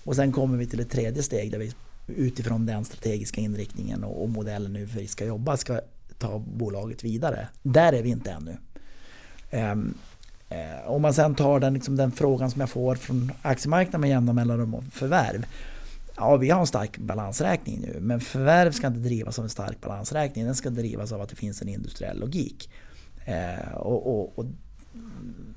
[0.03, 1.73] Och sen kommer vi till ett tredje steg där vi
[2.07, 5.81] utifrån den strategiska inriktningen och modellen nu vi ska jobba ska
[6.17, 7.47] ta bolaget vidare.
[7.63, 8.57] Där är vi inte ännu.
[9.51, 9.97] Um,
[10.51, 14.09] uh, om man sen tar den, liksom den frågan som jag får från aktiemarknaden med
[14.09, 15.45] jämna mellanrum om förvärv.
[16.15, 19.81] Ja, vi har en stark balansräkning nu, men förvärv ska inte drivas av en stark
[19.81, 20.45] balansräkning.
[20.45, 22.69] Den ska drivas av att det finns en industriell logik.
[23.27, 24.45] Uh, och, och, och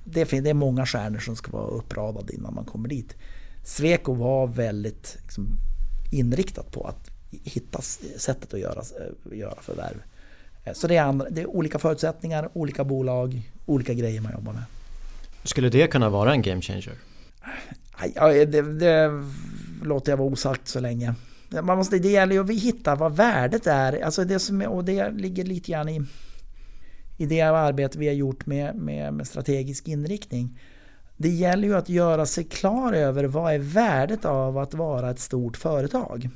[0.04, 3.16] det, det, är många stjärnor som ska vara uppradade innan man kommer dit.
[3.64, 5.58] Sweco var väldigt liksom,
[6.10, 7.10] inriktat på att
[7.44, 7.80] hitta
[8.16, 10.02] sättet att göra, eh, göra förvärv.
[10.64, 14.52] Eh, så det är, andra, det är olika förutsättningar, olika bolag, olika grejer man jobbar
[14.52, 14.62] med.
[15.44, 16.92] Skulle det kunna vara en game changer?
[18.14, 19.24] Ja, det, det
[19.82, 21.14] låter jag vara osagt så länge.
[21.62, 24.04] Man måste, det gäller ju att hitta vad värdet är.
[24.04, 26.02] Alltså det som, och det ligger lite grann i,
[27.22, 30.58] i det arbete vi har gjort med, med, med strategisk inriktning.
[31.16, 35.18] Det gäller ju att göra sig klar över vad är värdet av att vara ett
[35.18, 36.28] stort företag.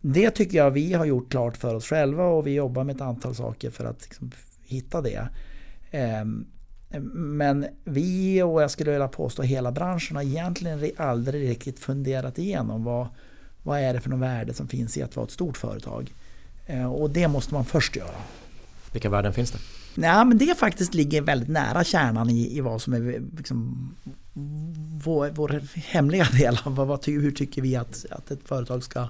[0.00, 3.02] Det tycker jag vi har gjort klart för oss själva och vi jobbar med ett
[3.02, 4.30] antal saker för att liksom
[4.64, 5.28] hitta det.
[5.90, 6.46] Ehm,
[7.14, 12.84] men vi och jag skulle vilja påstå hela branschen har egentligen aldrig riktigt funderat igenom
[12.84, 13.08] vad,
[13.62, 16.14] vad är det för något värde som finns i att vara ett stort företag.
[16.66, 18.16] Ehm, och det måste man först göra.
[18.92, 19.58] Vilka värden finns det?
[19.96, 23.90] Nej, men det faktiskt ligger väldigt nära kärnan i, i vad som är liksom,
[25.04, 26.58] vår, vår hemliga del.
[26.64, 29.08] Vad, vad, hur tycker vi att, att ett företag ska,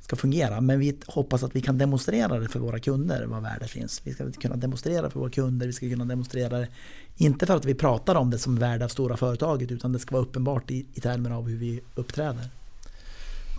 [0.00, 0.60] ska fungera?
[0.60, 4.00] Men vi hoppas att vi kan demonstrera det för våra kunder, vad värdet finns.
[4.04, 6.68] Vi ska kunna demonstrera för våra kunder, vi ska kunna demonstrera det,
[7.16, 10.14] inte för att vi pratar om det som värde av stora företaget, utan det ska
[10.14, 12.48] vara uppenbart i, i termer av hur vi uppträder.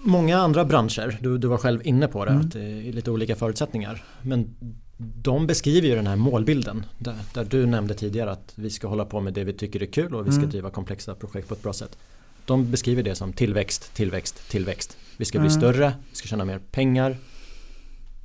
[0.04, 2.46] Många andra branscher, du, du var själv inne på det, mm.
[2.46, 4.04] att det är lite olika förutsättningar.
[4.22, 4.56] Men
[4.98, 9.06] de beskriver ju den här målbilden där, där, du nämnde tidigare att vi ska hålla
[9.06, 10.50] på med det vi tycker är kul och vi ska mm.
[10.50, 11.98] driva komplexa projekt på ett bra sätt.
[12.46, 14.98] De beskriver det som tillväxt, tillväxt, tillväxt.
[15.18, 15.60] Vi ska bli mm.
[15.60, 17.18] större, vi ska tjäna mer pengar.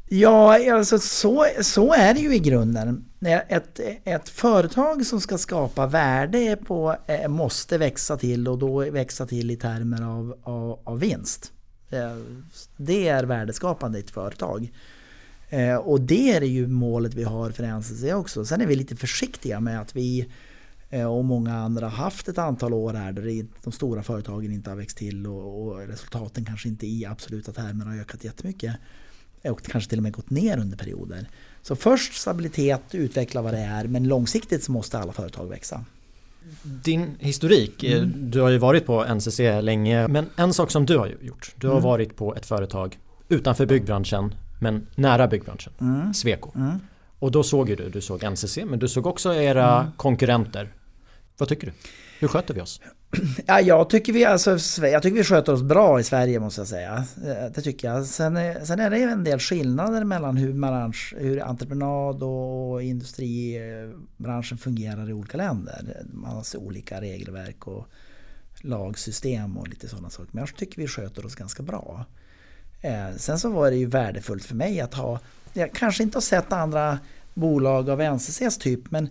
[0.08, 3.04] Ja, alltså så, så är det ju i grunden.
[3.48, 9.26] Ett, ett företag som ska skapa värde på, eh, måste växa till och då växa
[9.26, 11.52] till i termer av, av, av vinst.
[11.90, 12.16] Eh,
[12.76, 14.72] det är värdeskapande i ett företag.
[15.52, 18.44] Eh, och det är ju målet vi har för NCC också.
[18.44, 20.26] Sen är vi lite försiktiga med att vi
[20.90, 24.70] eh, och många andra har haft ett antal år här där de stora företagen inte
[24.70, 28.76] har växt till och, resultaten kanske inte i absoluta termer har ökat jättemycket.
[29.44, 31.28] Och kanske till och med gått ner under perioder.
[31.62, 35.84] Så först stabilitet, utveckla vad det är, men långsiktigt så måste alla företag växa.
[36.62, 38.30] Din historik, eh, mm.
[38.30, 41.66] du har ju varit på NCC länge, men en sak som du har gjort, du
[41.66, 41.84] har mm.
[41.84, 42.98] varit på ett företag
[43.28, 46.14] utanför byggbranschen men nära byggbranschen, mm.
[46.14, 46.50] Sweco.
[46.54, 46.78] Mm.
[47.18, 49.92] Och då såg ju du, du såg NCC men du såg också era mm.
[49.96, 50.72] konkurrenter.
[51.38, 51.72] Vad tycker du?
[52.20, 52.80] Hur sköter vi oss?
[53.46, 54.50] Ja, jag, tycker vi, alltså,
[54.86, 57.04] jag tycker vi sköter oss bra i Sverige måste jag säga.
[57.26, 58.06] Eh, det tycker jag.
[58.06, 65.10] Sen, sen är det en del skillnader mellan hur, bransch, hur entreprenad och industribranschen fungerar
[65.10, 66.02] i olika länder.
[66.12, 67.86] Man har olika regelverk och
[68.60, 70.30] lagsystem och lite sådana saker.
[70.32, 72.06] Men jag tycker vi sköter oss ganska bra.
[72.82, 75.20] Eh, sen så var det ju värdefullt för mig att ha,
[75.52, 76.98] jag kanske inte har sett andra
[77.34, 79.08] bolag av NCCs typ, men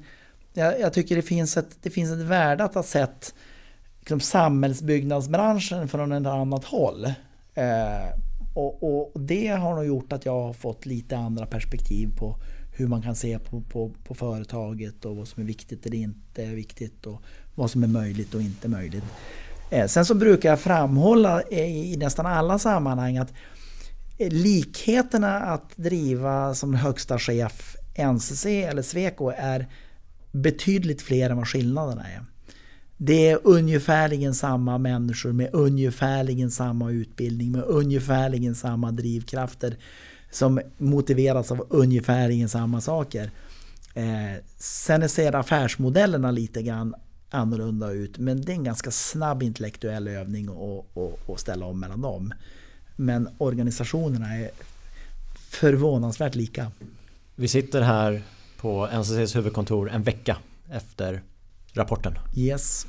[0.54, 3.34] jag, jag tycker det finns, ett, det finns ett värde att ha sett
[4.00, 7.06] liksom, samhällsbyggnadsbranschen från ett annat håll.
[7.54, 8.20] Eh,
[8.54, 12.36] och, och, det har nog gjort att jag har fått lite andra perspektiv på
[12.78, 16.46] hur man kan se på, på, på företaget och vad som är viktigt eller inte
[16.46, 17.22] viktigt och
[17.56, 19.04] vad som är möjligt och inte möjligt.
[19.70, 23.34] Eh, sen så brukar jag framhålla i nästan alla sammanhang att
[24.22, 29.68] Eh, likheterna att driva som högsta chef NCC eller Sweco är
[30.32, 32.22] betydligt fler än vad skillnaderna är.
[32.98, 39.78] det är ungefärligen samma människor med ungefärligen samma utbildning med ungefärligen samma drivkrafter
[40.32, 43.32] som motiveras av ungefärligen samma saker.
[43.94, 46.96] Eh, sen ser affärsmodellerna lite grann
[47.30, 50.50] annorlunda ut men det är en ganska snabb intellektuell övning
[51.28, 52.34] att ställa om mellan dem.
[53.02, 54.50] Men organisationerna är
[55.36, 56.72] förvånansvärt lika.
[57.36, 58.22] Vi sitter här
[58.58, 60.38] på NCCs huvudkontor en vecka
[60.72, 61.22] efter
[61.74, 62.14] rapporten.
[62.36, 62.88] Yes.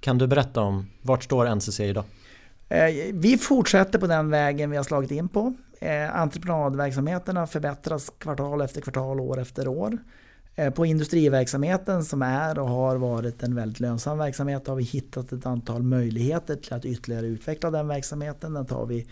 [0.00, 2.04] Kan du berätta om vart står NCC idag?
[2.68, 5.54] Eh, vi fortsätter på den vägen vi har slagit in på.
[5.80, 9.98] Eh, entreprenadverksamheterna förbättras kvartal efter kvartal, år efter år.
[10.58, 15.32] Eh, på industriverksamheten som är och har varit en väldigt lönsam verksamhet har vi hittat
[15.32, 18.54] ett antal möjligheter till att ytterligare utveckla den verksamheten.
[18.54, 19.06] Där tar vi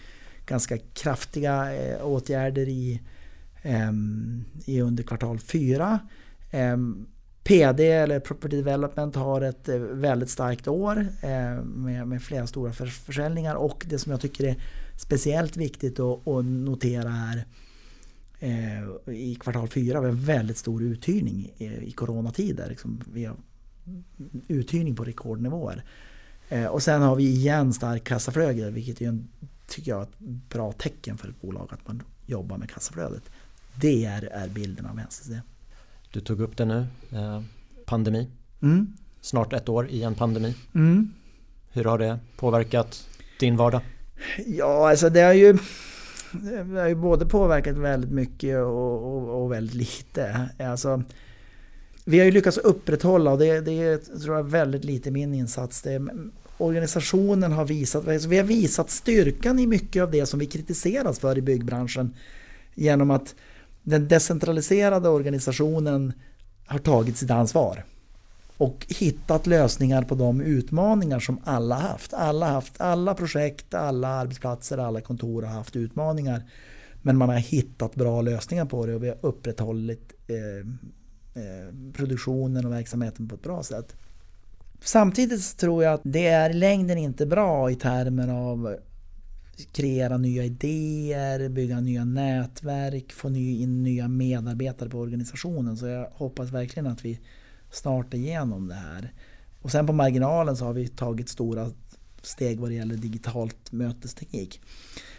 [0.47, 3.01] ganska kraftiga eh, åtgärder i,
[3.62, 5.99] ehm, i under kvartal 4.
[6.51, 7.07] Ehm,
[7.45, 11.07] PD eller Property Development har ett eh, väldigt starkt år
[11.64, 14.57] med, med flera stora försäljningar och det som jag tycker är
[14.97, 17.45] speciellt viktigt att, att notera här
[19.07, 22.68] i kvartal 4 har vi en väldigt stor uthyrning i coronatider.
[22.68, 23.36] Liksom vi har
[24.49, 25.84] uthyrning på rekordnivåer.
[26.70, 29.28] Och sen har vi igen stark kassaflöde vilket är en,
[29.66, 30.18] tycker jag, ett
[30.49, 33.22] bra tecken för ett bolag att man jobbar med kassaflödet.
[33.80, 35.30] Det är, är bilden av NCC.
[36.12, 36.86] Du tog upp det nu.
[37.12, 37.42] Eh,
[37.86, 38.28] pandemi.
[38.62, 38.97] Mm.
[39.20, 40.55] Snart ett år i en pandemi.
[40.74, 41.12] Mm.
[41.72, 43.09] Hur har det påverkat
[43.40, 43.80] din vardag?
[44.47, 45.59] Ja, alltså det har ju,
[46.43, 50.49] det har ju både påverkat väldigt mycket och, och, och väldigt lite.
[50.59, 51.03] Alltså,
[52.05, 55.82] vi har ju lyckats upprätthålla och det, det tror jag väldigt lite min insats.
[55.82, 56.07] Det,
[56.59, 61.18] organisationen har visat, alltså vi har visat styrkan i mycket av det som vi kritiseras
[61.18, 62.14] för i byggbranschen.
[62.74, 63.35] Genom att
[63.82, 66.12] den decentraliserade organisationen
[66.66, 67.85] har tagit sitt ansvar
[68.57, 72.14] och hittat lösningar på de utmaningar som alla haft.
[72.14, 76.42] Alla haft, alla projekt, alla arbetsplatser, alla kontor har haft utmaningar.
[77.02, 80.68] Men man har hittat bra lösningar på det och vi har upprätthållit eh,
[81.42, 83.96] eh, produktionen och verksamheten på ett bra sätt.
[84.80, 88.76] Samtidigt tror jag att det är i längden inte bra i termer av
[89.72, 95.76] kreera nya idéer, bygga nya nätverk, få in nya medarbetare på organisationen.
[95.76, 97.20] Så jag hoppas verkligen att vi
[97.75, 99.12] snart igenom det här.
[99.62, 101.70] Och sen på marginalen så har vi tagit stora
[102.22, 104.61] steg vad det gäller digitalt mötesteknik.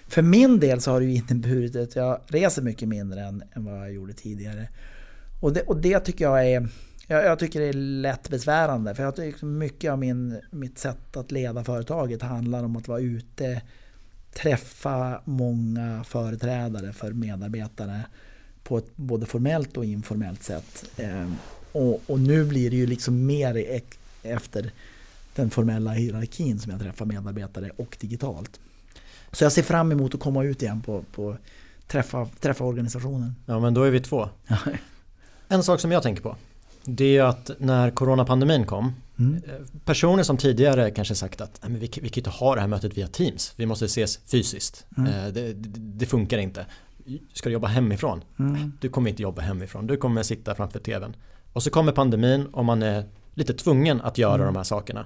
[0.08, 3.66] För min del så har det ju inneburit att jag reser mycket mindre än, än
[3.66, 4.70] vad jag gjorde tidigare.
[5.41, 6.68] Och det, och det tycker jag är
[7.08, 8.95] jag, jag, tycker det är lätt besvärande.
[8.95, 12.88] För jag tycker liksom mycket av min, mitt sätt att leda företaget handlar om att
[12.88, 13.62] vara ute
[14.36, 18.01] träffa många företrädare för medarbetare
[18.64, 20.89] på ett både formellt och informellt sätt.
[20.97, 21.36] Ehm,
[21.76, 23.82] Eh, och, och, nu blir det ju liksom mer
[24.23, 24.71] efter
[25.36, 28.59] den formella hierarkin som jag träffar medarbetare och digitalt.
[29.32, 31.38] Så jag ser fram emot att komma ut igen på, på
[31.88, 33.36] träffa, träffa organisationen.
[33.45, 34.30] Ja men då är vi två.
[35.47, 36.36] en sak som jag tänker på.
[36.84, 39.41] Det är att när coronapandemin kom Mm.
[39.86, 43.07] Personer som tidigare kanske sagt att vi, vi kan inte ha det här mötet via
[43.07, 43.53] Teams.
[43.55, 44.86] Vi måste ses fysiskt.
[44.97, 45.13] Mm.
[45.13, 46.65] Eh, det, det, det, funkar inte.
[47.34, 48.21] Ska du jobba hemifrån?
[48.39, 48.71] Mm.
[48.82, 49.88] Du kommer inte jobba hemifrån.
[49.88, 51.15] Du kommer sitta framför TVn.
[51.56, 54.45] Och så kommer pandemin och man är lite tvungen att göra mm.
[54.45, 55.06] de här sakerna.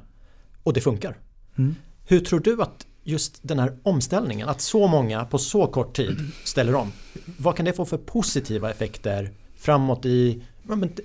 [0.64, 1.18] Och det funkar.
[1.58, 1.76] Mm.
[2.08, 6.18] Hur tror du att just den här omställningen, att så många på så kort tid
[6.44, 6.92] ställer om.
[7.38, 10.44] Vad kan det få för positiva effekter framåt i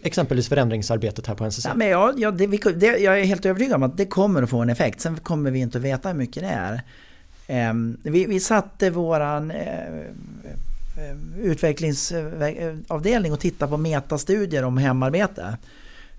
[0.02, 1.64] exempelvis förändringsarbetet här på NCC?
[1.64, 4.50] Ja, men ja, ja, det, det, jag är helt övertygad om att det kommer att
[4.50, 5.00] få en effekt.
[5.00, 6.80] Sen kommer vi inte att veta hur mycket det
[7.48, 7.70] är.
[7.70, 9.56] Um, vi, vi satte våran uh,
[10.96, 15.58] Eh, utvecklingsavdelning och tittade på metastudier om hemarbete.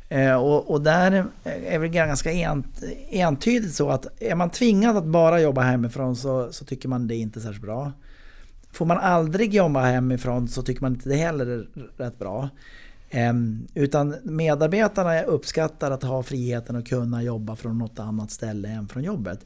[0.09, 5.05] Eh, och, och, där är det ganska ent, entydigt så att är man tvingad att
[5.05, 7.91] bara jobba hemifrån så, så tycker man det inte är särskilt bra.
[8.71, 11.67] Får man aldrig jobba hemifrån så tycker man inte det heller är
[11.97, 12.49] rätt bra.
[13.09, 18.87] Ehm, utan medarbetarna uppskattar att ha friheten att kunna jobba från något annat ställe än
[18.87, 19.39] från jobbet.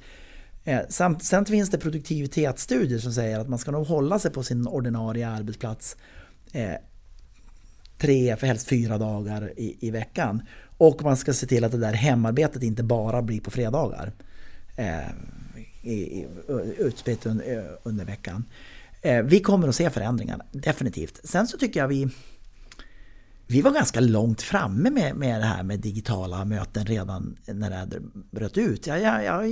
[0.63, 4.43] Eh, samt, sen finns det produktivitetsstudier som säger att man ska nog hålla sig på
[4.43, 5.97] sin ordinarie arbetsplats
[6.53, 6.73] eh,
[7.97, 10.41] tre, för helst fyra dagar i, i veckan.
[10.77, 14.13] Och man ska se till att det där hemarbetet inte bara blir på fredagar.
[14.75, 15.09] Eh,
[16.77, 18.45] utspritt under, eh, under veckan.
[19.01, 21.19] Eh, vi kommer att se förändringar, definitivt.
[21.23, 22.07] Sen så tycker jag vi
[23.47, 27.99] vi var ganska långt framme med, med det här med digitala möten redan när det
[28.31, 28.87] bröt ut.
[28.87, 29.47] Jag, jag, jag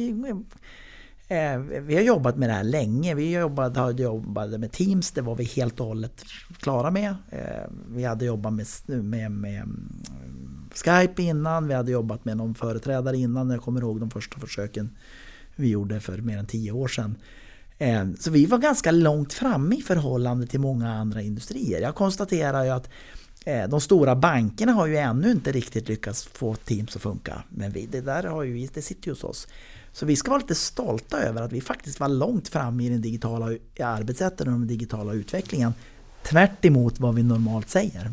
[1.30, 3.16] Eh, vi har jobbat med det här länge.
[3.16, 6.24] Vi jobbade, hade jobbat med Teams, det var vi helt och hållet
[6.60, 7.16] klara med.
[7.30, 8.66] Eh, vi hade jobbat med,
[9.04, 13.50] med, med mm, Skype innan, vi hade jobbat med någon företrädare innan.
[13.50, 14.98] Jag kommer ihåg de första försöken
[15.56, 17.16] vi gjorde för mer än tio år sedan.
[17.78, 21.82] Eh, så vi var ganska långt framme i förhållande till många andra industrier.
[21.82, 22.90] Jag konstaterar ju att
[23.70, 27.44] de stora bankerna har ju ännu inte riktigt lyckats få Teams att funka.
[27.50, 29.48] Men vi, det där har ju, det sitter ju hos oss.
[29.98, 33.02] Så vi ska vara lite stolta över att vi faktiskt var långt framme i den
[33.02, 35.74] digitala i arbetssätten och den digitala utvecklingen.
[36.24, 36.66] Tvärt
[37.00, 38.12] vad vi normalt säger.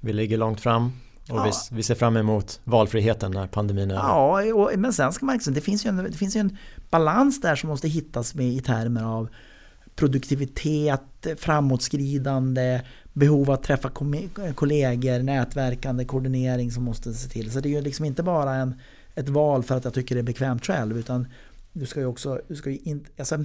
[0.00, 0.92] Vi ligger långt fram
[1.30, 1.44] och ja.
[1.44, 4.08] vi, vi, ser fram emot valfriheten när pandemin är över.
[4.08, 6.56] Ja, och, men sen ska man liksom, det finns, ju en, det finns ju en
[6.90, 9.28] balans där som måste hittas med i termer av
[9.96, 12.80] produktivitet, framåtskridande,
[13.12, 13.90] behov att träffa
[14.54, 17.52] kollegor, nätverkande, koordinering som måste se till.
[17.52, 18.74] Så det är ju liksom inte bara en,
[19.14, 21.26] ett val för att jag tycker det är bekvämt själv utan
[21.72, 23.44] du ska ju också, du ska ju in, alltså,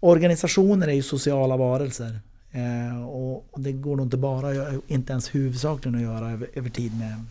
[0.00, 2.20] organisationer är ju sociala varelser.
[2.52, 6.98] Eh, och, det går nog inte bara, inte ens huvudsakligen att göra över, över tid
[6.98, 7.24] med,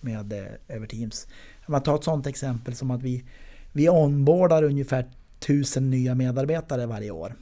[0.00, 1.26] med eh, över Teams.
[1.66, 3.24] Om Man tar ett sådant exempel som att vi,
[3.72, 5.06] vi onboardar ungefär
[5.38, 7.36] tusen nya medarbetare varje år.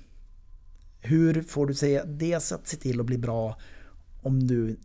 [1.00, 3.56] Hur får du se dels att se till att bli bra
[4.22, 4.76] om du,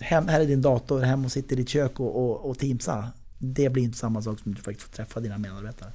[0.00, 3.12] hem, här är din dator, hem och sitter i ditt kök och, och, och teamsa.
[3.38, 5.90] Det blir inte samma sak som du faktiskt får träffa dina medarbetare.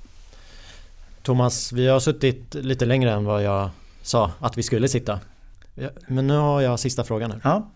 [1.22, 3.70] Thomas, vi har suttit lite längre än vad jag
[4.02, 5.20] sa att vi skulle sitta.
[6.08, 7.40] Men nu har jag sista frågan här.
[7.44, 7.72] Ja.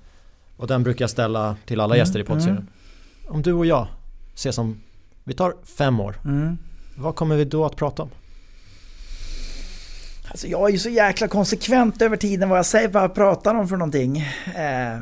[0.57, 2.57] Och den brukar jag ställa till alla gäster mm, i poddserien.
[2.57, 3.35] Mm.
[3.35, 3.87] Om du och jag
[4.33, 4.81] ses om,
[5.23, 6.15] vi tar fem år.
[6.25, 6.57] Mm.
[6.97, 8.09] Vad kommer vi då att prata om?
[10.27, 13.55] Alltså jag är ju så jäkla konsekvent över tiden vad jag säger, vad jag pratar
[13.55, 14.17] om för någonting.
[14.55, 14.99] Eh,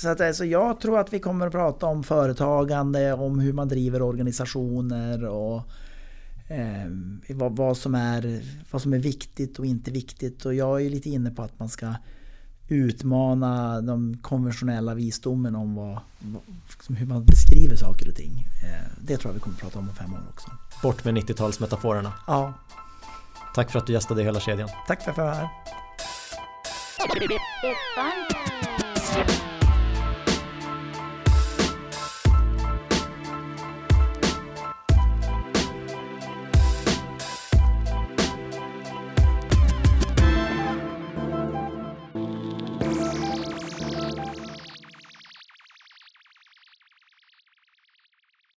[0.00, 3.68] så att alltså jag tror att vi kommer att prata om företagande, om hur man
[3.68, 5.62] driver organisationer och
[6.48, 6.86] eh,
[7.28, 10.46] vad, vad, som är, vad som är viktigt och inte viktigt.
[10.46, 11.94] Och jag är lite inne på att man ska
[12.68, 15.98] utmana de konventionella visdomen om vad,
[16.70, 18.46] liksom hur man beskriver saker och ting.
[18.64, 20.50] Eh, det tror jag vi kommer att prata om om fem år också.
[20.82, 22.10] Bort med 90-talsmetaforerna.
[22.26, 22.54] Ja.
[23.54, 24.68] Tack för att du gästade Hela kedjan.
[24.86, 25.48] Tack för att jag var här.